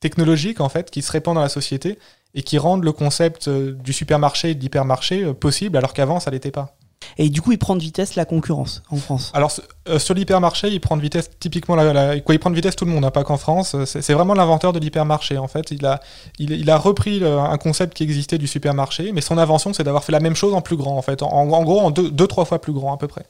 technologiques 0.00 0.60
en 0.60 0.68
fait 0.68 0.90
qui 0.90 1.02
se 1.02 1.12
répandent 1.12 1.36
dans 1.36 1.42
la 1.42 1.48
société 1.48 1.98
et 2.34 2.42
qui 2.42 2.58
rendent 2.58 2.84
le 2.84 2.92
concept 2.92 3.48
euh, 3.48 3.72
du 3.72 3.92
supermarché 3.92 4.50
et 4.50 4.54
de 4.54 4.60
l'hypermarché 4.60 5.24
euh, 5.24 5.32
possible, 5.34 5.76
alors 5.76 5.92
qu'avant 5.92 6.20
ça 6.20 6.30
l'était 6.30 6.50
pas. 6.50 6.76
Et 7.16 7.28
du 7.30 7.40
coup, 7.40 7.50
ils 7.50 7.58
prennent 7.58 7.78
de 7.78 7.82
vitesse 7.82 8.14
la 8.14 8.24
concurrence 8.26 8.82
en 8.90 8.96
France. 8.96 9.32
Alors 9.34 9.50
euh, 9.88 9.98
sur 9.98 10.14
l'hypermarché, 10.14 10.68
il 10.68 10.80
prend 10.80 10.96
de 10.98 11.02
vitesse 11.02 11.30
typiquement 11.40 11.74
la, 11.74 11.92
la- 11.92 12.20
quoi, 12.20 12.34
il 12.34 12.38
prend 12.38 12.50
de 12.50 12.54
vitesse 12.54 12.76
tout 12.76 12.84
le 12.84 12.92
monde, 12.92 13.04
hein, 13.04 13.10
pas 13.10 13.24
qu'en 13.24 13.38
France. 13.38 13.74
C'est 13.86 14.02
c'est 14.02 14.12
vraiment 14.14 14.34
l'inventeur 14.34 14.72
de 14.72 14.78
l'hypermarché 14.78 15.38
en 15.38 15.48
fait. 15.48 15.70
Il 15.70 15.84
a, 15.86 16.00
il, 16.38 16.50
il 16.52 16.70
a 16.70 16.76
repris 16.76 17.18
le- 17.18 17.38
un 17.38 17.56
concept 17.58 17.94
qui 17.94 18.02
existait 18.04 18.38
du 18.38 18.46
supermarché, 18.46 19.12
mais 19.12 19.22
son 19.22 19.38
invention 19.38 19.72
c'est 19.72 19.82
d'avoir 19.82 20.04
fait 20.04 20.12
la 20.12 20.20
même 20.20 20.36
chose 20.36 20.54
en 20.54 20.60
plus 20.60 20.76
grand 20.76 20.96
en 20.96 21.02
fait, 21.02 21.22
en, 21.22 21.28
en 21.32 21.62
gros 21.64 21.80
en 21.80 21.90
deux, 21.90 22.10
deux 22.10 22.26
trois 22.26 22.44
fois 22.44 22.60
plus 22.60 22.72
grand 22.74 22.92
à 22.94 22.96
peu 22.98 23.08
près. 23.08 23.24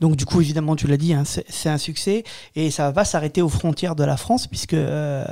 Donc 0.00 0.16
du 0.16 0.24
coup, 0.24 0.40
évidemment, 0.40 0.76
tu 0.76 0.86
l'as 0.86 0.96
dit, 0.96 1.12
hein, 1.12 1.24
c'est 1.24 1.68
un 1.68 1.78
succès 1.78 2.22
et 2.54 2.70
ça 2.70 2.90
va 2.90 3.04
s'arrêter 3.04 3.42
aux 3.42 3.48
frontières 3.48 3.96
de 3.96 4.04
la 4.04 4.16
France 4.16 4.46
puisque 4.46 4.74
euh, 4.74 5.24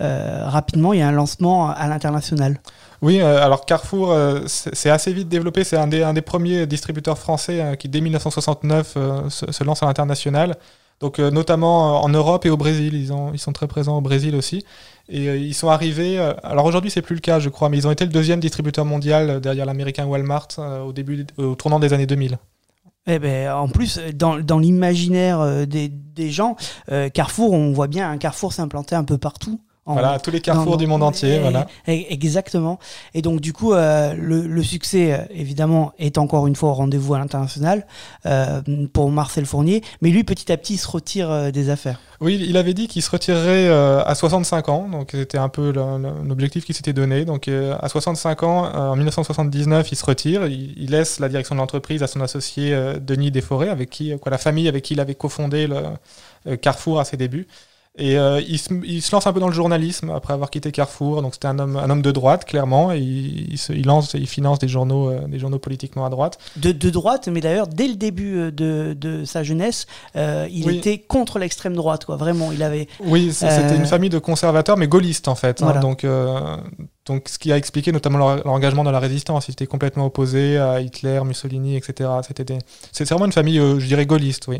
euh, 0.00 0.44
rapidement, 0.46 0.92
il 0.92 0.98
y 0.98 1.02
a 1.02 1.08
un 1.08 1.12
lancement 1.12 1.70
à 1.70 1.86
l'international. 1.88 2.60
Oui, 3.02 3.20
euh, 3.20 3.42
alors 3.42 3.64
Carrefour, 3.64 4.14
c'est 4.46 4.90
assez 4.90 5.12
vite 5.12 5.28
développé. 5.28 5.64
C'est 5.64 5.76
un 5.76 5.86
des, 5.86 6.22
premiers 6.22 6.66
distributeurs 6.66 7.18
français 7.18 7.76
qui, 7.78 7.88
dès 7.88 8.00
1969, 8.00 8.94
euh, 8.96 9.30
se, 9.30 9.64
lance 9.64 9.82
à 9.82 9.86
l'international. 9.86 10.56
Donc 11.00 11.18
notamment 11.18 12.04
en 12.04 12.10
Europe 12.10 12.44
et 12.44 12.50
au 12.50 12.58
Brésil, 12.58 12.92
ils, 12.92 13.10
ils 13.32 13.38
sont 13.38 13.52
très 13.54 13.66
présents 13.66 13.96
au 13.96 14.02
Brésil 14.02 14.36
aussi. 14.36 14.66
Et 15.08 15.34
ils 15.36 15.54
sont 15.54 15.70
arrivés, 15.70 16.18
alors 16.42 16.66
aujourd'hui 16.66 16.90
c'est 16.90 17.00
plus 17.00 17.14
le 17.14 17.22
cas 17.22 17.38
je 17.38 17.48
crois, 17.48 17.70
mais 17.70 17.78
ils 17.78 17.88
ont 17.88 17.90
été 17.90 18.04
le 18.04 18.12
deuxième 18.12 18.38
distributeur 18.38 18.84
mondial 18.84 19.40
derrière 19.40 19.64
l'américain 19.64 20.04
Walmart 20.04 20.48
au 20.86 20.92
début, 20.92 21.26
au 21.38 21.54
tournant 21.54 21.80
des 21.80 21.94
années 21.94 22.06
2000. 22.06 22.38
Eh 23.06 23.18
ben, 23.18 23.50
en 23.52 23.68
plus, 23.68 23.98
dans, 24.14 24.58
l'imaginaire 24.58 25.66
des, 25.66 25.88
des, 25.88 26.30
gens, 26.30 26.56
Carrefour, 27.14 27.52
on 27.52 27.72
voit 27.72 27.88
bien 27.88 28.10
un 28.10 28.18
Carrefour 28.18 28.52
s'implanter 28.52 28.94
un 28.94 29.04
peu 29.04 29.18
partout. 29.18 29.60
Voilà, 29.92 30.18
tous 30.18 30.30
les 30.30 30.40
carrefours 30.40 30.76
du 30.76 30.86
monde 30.86 31.02
entier. 31.02 31.38
voilà. 31.38 31.66
Exactement. 31.86 32.78
Et 33.14 33.22
donc, 33.22 33.40
du 33.40 33.52
coup, 33.52 33.72
euh, 33.72 34.14
le, 34.16 34.62
succès, 34.62 35.12
euh, 35.12 35.18
évidemment, 35.30 35.92
est 35.98 36.18
encore 36.18 36.46
une 36.46 36.56
fois 36.56 36.70
au 36.70 36.74
rendez-vous 36.74 37.14
à 37.14 37.18
l'international 37.18 37.86
euh, 38.26 38.60
pour 38.92 39.10
Marcel 39.10 39.46
Fournier. 39.46 39.82
Mais 40.00 40.10
lui, 40.10 40.24
petit 40.24 40.50
à 40.52 40.56
petit, 40.56 40.74
il 40.74 40.78
se 40.78 40.88
retire 40.88 41.52
des 41.52 41.70
affaires. 41.70 42.00
Oui, 42.20 42.44
il 42.46 42.56
avait 42.56 42.74
dit 42.74 42.86
qu'il 42.86 43.02
se 43.02 43.10
retirerait 43.10 43.68
à 43.68 44.14
65 44.14 44.68
ans. 44.68 44.88
Donc, 44.88 45.10
c'était 45.12 45.38
un 45.38 45.48
peu 45.48 45.72
l'objectif 45.72 46.64
qu'il 46.64 46.74
s'était 46.74 46.92
donné. 46.92 47.24
Donc, 47.24 47.48
à 47.48 47.88
65 47.88 48.42
ans, 48.42 48.72
en 48.72 48.96
1979, 48.96 49.90
il 49.92 49.96
se 49.96 50.04
retire. 50.04 50.46
Il, 50.46 50.90
laisse 50.90 51.20
la 51.20 51.28
direction 51.28 51.54
de 51.54 51.60
l'entreprise 51.60 52.02
à 52.02 52.06
son 52.06 52.20
associé 52.20 52.76
Denis 53.00 53.30
Desforêts, 53.30 53.68
avec 53.68 53.90
qui, 53.90 54.16
quoi, 54.18 54.30
la 54.30 54.38
famille 54.38 54.68
avec 54.68 54.84
qui 54.84 54.94
il 54.94 55.00
avait 55.00 55.14
cofondé 55.14 55.66
le 55.66 56.56
Carrefour 56.56 57.00
à 57.00 57.04
ses 57.04 57.16
débuts. 57.16 57.46
Et 58.00 58.18
euh, 58.18 58.40
il, 58.40 58.58
se, 58.58 59.12
lance 59.12 59.26
un 59.26 59.32
peu 59.32 59.40
dans 59.40 59.48
le 59.48 59.54
journalisme 59.54 60.10
après 60.10 60.32
avoir 60.32 60.50
quitté 60.50 60.72
Carrefour. 60.72 61.20
Donc 61.20 61.34
c'était 61.34 61.48
un 61.48 61.58
homme, 61.58 61.76
un 61.76 61.90
homme 61.90 62.00
de 62.00 62.10
droite, 62.10 62.46
clairement. 62.46 62.92
Et 62.92 62.98
il, 62.98 63.58
se, 63.58 63.74
il 63.74 63.86
lance, 63.86 64.14
il 64.14 64.26
finance 64.26 64.58
des 64.58 64.68
journaux, 64.68 65.10
euh, 65.10 65.26
des 65.28 65.38
journaux 65.38 65.58
politiquement 65.58 66.06
à 66.06 66.10
droite. 66.10 66.38
De, 66.56 66.72
de 66.72 66.90
droite, 66.90 67.28
mais 67.30 67.40
d'ailleurs, 67.40 67.68
dès 67.68 67.86
le 67.86 67.96
début 67.96 68.38
euh, 68.38 68.50
de, 68.50 68.96
de 68.98 69.24
sa 69.24 69.42
jeunesse, 69.42 69.86
il 70.14 70.70
était 70.70 70.98
contre 70.98 71.38
l'extrême 71.38 71.74
droite, 71.74 72.06
quoi. 72.06 72.16
Vraiment, 72.16 72.52
il 72.52 72.62
avait. 72.62 72.88
Oui, 73.00 73.32
c'était 73.32 73.76
une 73.76 73.86
famille 73.86 74.10
de 74.10 74.18
conservateurs, 74.18 74.78
mais 74.78 74.88
gaullistes 74.88 75.28
en 75.28 75.34
fait. 75.34 75.62
Hein. 75.62 75.80
donc, 75.80 76.06
donc, 77.10 77.28
ce 77.28 77.38
qui 77.40 77.50
a 77.50 77.56
expliqué 77.56 77.90
notamment 77.90 78.18
leur, 78.18 78.46
engagement 78.46 78.84
dans 78.84 78.92
la 78.92 79.00
résistance. 79.00 79.48
Ils 79.48 79.52
étaient 79.52 79.66
complètement 79.66 80.06
opposés 80.06 80.58
à 80.58 80.80
Hitler, 80.80 81.20
Mussolini, 81.24 81.76
etc. 81.76 82.08
C'était, 82.26 82.58
c'est 82.92 83.08
vraiment 83.08 83.26
une 83.26 83.32
famille, 83.32 83.58
je 83.58 83.84
dirais, 83.84 84.06
gaulliste, 84.06 84.46
oui. 84.46 84.58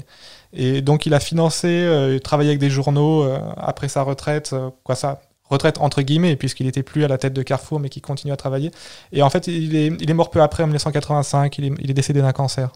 Et 0.53 0.83
donc 0.83 1.07
il 1.07 1.15
a 1.15 1.21
financé, 1.21 1.69
euh, 1.69 2.19
travaillé 2.19 2.51
avec 2.51 2.59
des 2.59 2.71
journaux 2.71 3.23
euh, 3.23 3.39
après 3.57 3.89
sa 3.89 4.03
retraite, 4.03 4.51
euh, 4.53 4.71
quoi 4.83 4.97
ça 4.97 5.23
retraite 5.45 5.79
entre 5.79 6.03
guillemets, 6.03 6.35
puisqu'il 6.37 6.67
n'était 6.67 6.83
plus 6.83 7.05
à 7.05 7.09
la 7.09 7.19
tête 7.19 7.33
de 7.33 7.43
Carrefour, 7.43 7.79
mais 7.79 7.89
qui 7.89 8.01
continue 8.01 8.33
à 8.33 8.37
travailler. 8.37 8.73
Et 9.13 9.23
en 9.23 9.31
fait, 9.31 9.47
il 9.47 9.77
est, 9.77 9.93
il 10.01 10.11
est 10.11 10.15
mort 10.15 10.31
peu 10.31 10.43
après, 10.43 10.65
en 10.65 10.67
1985, 10.67 11.59
il 11.59 11.65
est, 11.67 11.73
il 11.81 11.91
est 11.91 11.95
décédé 11.95 12.21
d'un 12.21 12.33
cancer. 12.33 12.73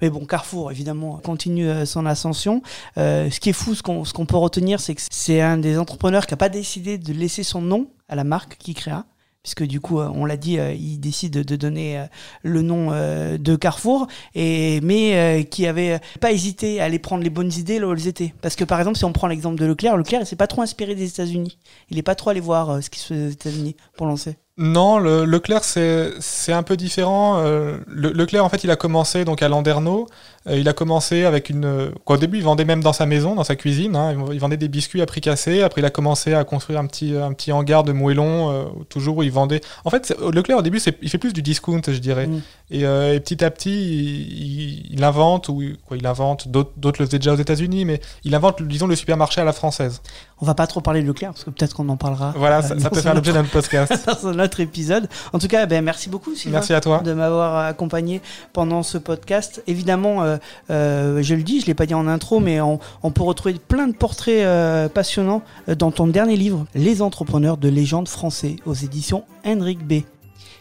Mais 0.00 0.10
bon, 0.10 0.24
Carrefour, 0.24 0.70
évidemment, 0.70 1.18
continue 1.18 1.86
son 1.86 2.06
ascension. 2.06 2.62
ce 2.96 3.40
qui 3.40 3.50
est 3.50 3.54
fou, 3.54 3.74
ce 3.74 3.82
qu'on 3.82 4.26
peut 4.26 4.36
retenir, 4.36 4.80
c'est 4.80 4.94
que 4.94 5.02
c'est 5.10 5.40
un 5.40 5.58
des 5.58 5.78
entrepreneurs 5.78 6.26
qui 6.26 6.32
n'a 6.32 6.38
pas 6.38 6.48
décidé 6.48 6.98
de 6.98 7.12
laisser 7.12 7.42
son 7.42 7.60
nom 7.60 7.88
à 8.08 8.14
la 8.14 8.24
marque 8.24 8.56
qu'il 8.58 8.74
créa 8.74 9.04
puisque 9.48 9.64
du 9.64 9.80
coup, 9.80 10.00
euh, 10.00 10.10
on 10.14 10.24
l'a 10.26 10.36
dit, 10.36 10.58
euh, 10.58 10.72
il 10.72 10.98
décide 10.98 11.42
de 11.42 11.56
donner 11.56 11.98
euh, 11.98 12.04
le 12.42 12.62
nom 12.62 12.90
de 12.90 13.56
Carrefour, 13.56 14.06
et, 14.34 14.80
mais 14.82 15.46
qui 15.50 15.66
avait 15.66 16.00
pas 16.20 16.32
hésité 16.32 16.80
à 16.80 16.84
aller 16.84 16.98
prendre 16.98 17.22
les 17.22 17.30
bonnes 17.30 17.52
idées 17.52 17.78
là 17.78 17.88
où 17.88 17.92
elles 17.92 18.08
étaient. 18.08 18.34
Parce 18.42 18.56
que 18.56 18.64
par 18.64 18.78
exemple, 18.78 18.98
si 18.98 19.04
on 19.04 19.12
prend 19.12 19.26
l'exemple 19.26 19.58
de 19.58 19.66
Leclerc, 19.66 19.96
Leclerc, 19.96 20.20
il 20.22 20.26
s'est 20.26 20.36
pas 20.36 20.46
trop 20.46 20.62
inspiré 20.62 20.94
des 20.94 21.08
États-Unis. 21.08 21.58
Il 21.90 21.96
n'est 21.96 22.02
pas 22.02 22.14
trop 22.14 22.30
allé 22.30 22.40
voir 22.40 22.82
ce 22.82 22.90
qui 22.90 23.00
se 23.00 23.14
fait 23.14 23.26
aux 23.26 23.30
États-Unis 23.30 23.76
pour 23.96 24.06
lancer. 24.06 24.36
Non, 24.58 24.98
le, 24.98 25.24
Leclerc, 25.24 25.62
c'est 25.64 26.52
un 26.52 26.62
peu 26.62 26.76
différent. 26.76 27.40
le, 27.40 27.78
Leclerc, 27.86 28.44
en 28.44 28.48
fait, 28.48 28.64
il 28.64 28.70
a 28.70 28.76
commencé 28.76 29.24
donc 29.24 29.42
à 29.42 29.48
Landerneau. 29.48 30.08
Euh, 30.48 30.58
il 30.58 30.68
a 30.68 30.72
commencé 30.72 31.24
avec 31.24 31.50
une. 31.50 31.90
Quoi, 32.04 32.16
au 32.16 32.18
début, 32.18 32.38
il 32.38 32.44
vendait 32.44 32.64
même 32.64 32.82
dans 32.82 32.92
sa 32.92 33.06
maison, 33.06 33.34
dans 33.34 33.44
sa 33.44 33.56
cuisine. 33.56 33.96
Hein. 33.96 34.14
il 34.32 34.40
vendait 34.40 34.56
des 34.56 34.68
biscuits 34.68 35.02
à 35.02 35.06
prix 35.06 35.20
cassé. 35.20 35.62
Après, 35.62 35.80
il 35.80 35.84
a 35.84 35.90
commencé 35.90 36.34
à 36.34 36.44
construire 36.44 36.78
un 36.78 36.86
petit, 36.86 37.14
un 37.14 37.32
petit 37.32 37.52
hangar 37.52 37.84
de 37.84 37.92
moellons, 37.92 38.50
euh, 38.50 38.64
toujours 38.88 39.18
où 39.18 39.22
il 39.22 39.32
vendait. 39.32 39.60
En 39.84 39.90
fait, 39.90 40.14
Leclerc, 40.32 40.58
au 40.58 40.62
début, 40.62 40.80
il 41.02 41.10
fait 41.10 41.18
plus 41.18 41.32
du 41.32 41.42
discount, 41.42 41.80
je 41.86 41.98
dirais. 41.98 42.26
Mm. 42.26 42.40
Euh, 42.74 43.14
et, 43.14 43.20
petit 43.20 43.44
à 43.44 43.50
petit, 43.50 44.86
il, 44.90 45.04
invente, 45.04 45.48
ou 45.48 45.62
quoi, 45.86 45.96
il 45.96 46.06
invente, 46.06 46.48
d'autres 46.48 47.00
le 47.00 47.06
faisaient 47.06 47.18
déjà 47.18 47.32
aux 47.32 47.36
États-Unis, 47.36 47.84
mais 47.84 48.00
il 48.24 48.34
invente, 48.34 48.62
disons, 48.62 48.86
le 48.86 48.96
supermarché 48.96 49.40
à 49.40 49.44
la 49.44 49.52
française. 49.52 50.02
On 50.40 50.46
va 50.46 50.54
pas 50.54 50.66
trop 50.66 50.80
parler 50.80 51.02
de 51.02 51.06
Leclerc, 51.06 51.32
parce 51.32 51.44
que 51.44 51.50
peut-être 51.50 51.74
qu'on 51.74 51.88
en 51.88 51.96
parlera. 51.96 52.32
Voilà, 52.36 52.62
ça, 52.62 52.90
peut 52.90 53.00
faire 53.00 53.14
l'objet 53.14 53.32
d'un 53.32 53.44
podcast. 53.44 53.92
autre 54.48 54.60
épisode. 54.60 55.08
En 55.32 55.38
tout 55.38 55.48
cas, 55.48 55.66
ben, 55.66 55.84
merci 55.84 56.08
beaucoup, 56.08 56.34
Sylvain. 56.34 56.58
Merci 56.58 56.72
à 56.72 56.80
toi. 56.80 57.00
De 57.00 57.12
m'avoir 57.12 57.66
accompagné 57.66 58.22
pendant 58.52 58.82
ce 58.82 58.96
podcast. 58.98 59.62
Évidemment, 59.66 60.38
euh, 60.70 61.22
je 61.22 61.34
le 61.34 61.42
dis, 61.42 61.60
je 61.60 61.66
l'ai 61.66 61.74
pas 61.74 61.86
dit 61.86 61.94
en 61.94 62.06
intro, 62.06 62.40
mais 62.40 62.60
on, 62.60 62.78
peut 63.10 63.22
retrouver 63.22 63.54
plein 63.54 63.86
de 63.88 63.92
portraits 63.92 64.44
euh, 64.44 64.88
passionnants 64.88 65.42
euh, 65.68 65.74
dans 65.74 65.90
ton 65.90 66.06
dernier 66.06 66.36
livre, 66.36 66.66
Les 66.74 67.02
entrepreneurs 67.02 67.56
de 67.56 67.68
légende 67.68 68.08
français, 68.08 68.56
aux 68.66 68.74
éditions 68.74 69.24
Henrik 69.44 69.86
B. 69.86 70.04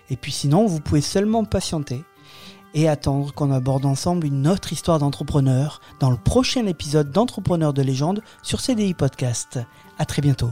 Et 0.10 0.16
puis 0.16 0.32
sinon, 0.32 0.66
vous 0.66 0.80
pouvez 0.80 1.02
seulement 1.02 1.44
patienter 1.44 2.04
et 2.74 2.88
attendre 2.88 3.34
qu'on 3.34 3.52
aborde 3.52 3.86
ensemble 3.86 4.28
une 4.28 4.48
autre 4.48 4.74
histoire 4.74 5.00
d'entrepreneur 5.00 5.82
dans 6.00 6.12
le 6.12 6.18
prochain 6.18 6.66
épisode 6.68 7.12
d'Entrepreneurs 7.12 7.74
de 7.74 7.82
légende 7.82 8.22
sur 8.44 8.62
CDI 8.62 8.94
Podcast. 8.94 9.60
À 9.98 10.06
très 10.06 10.22
bientôt. 10.22 10.52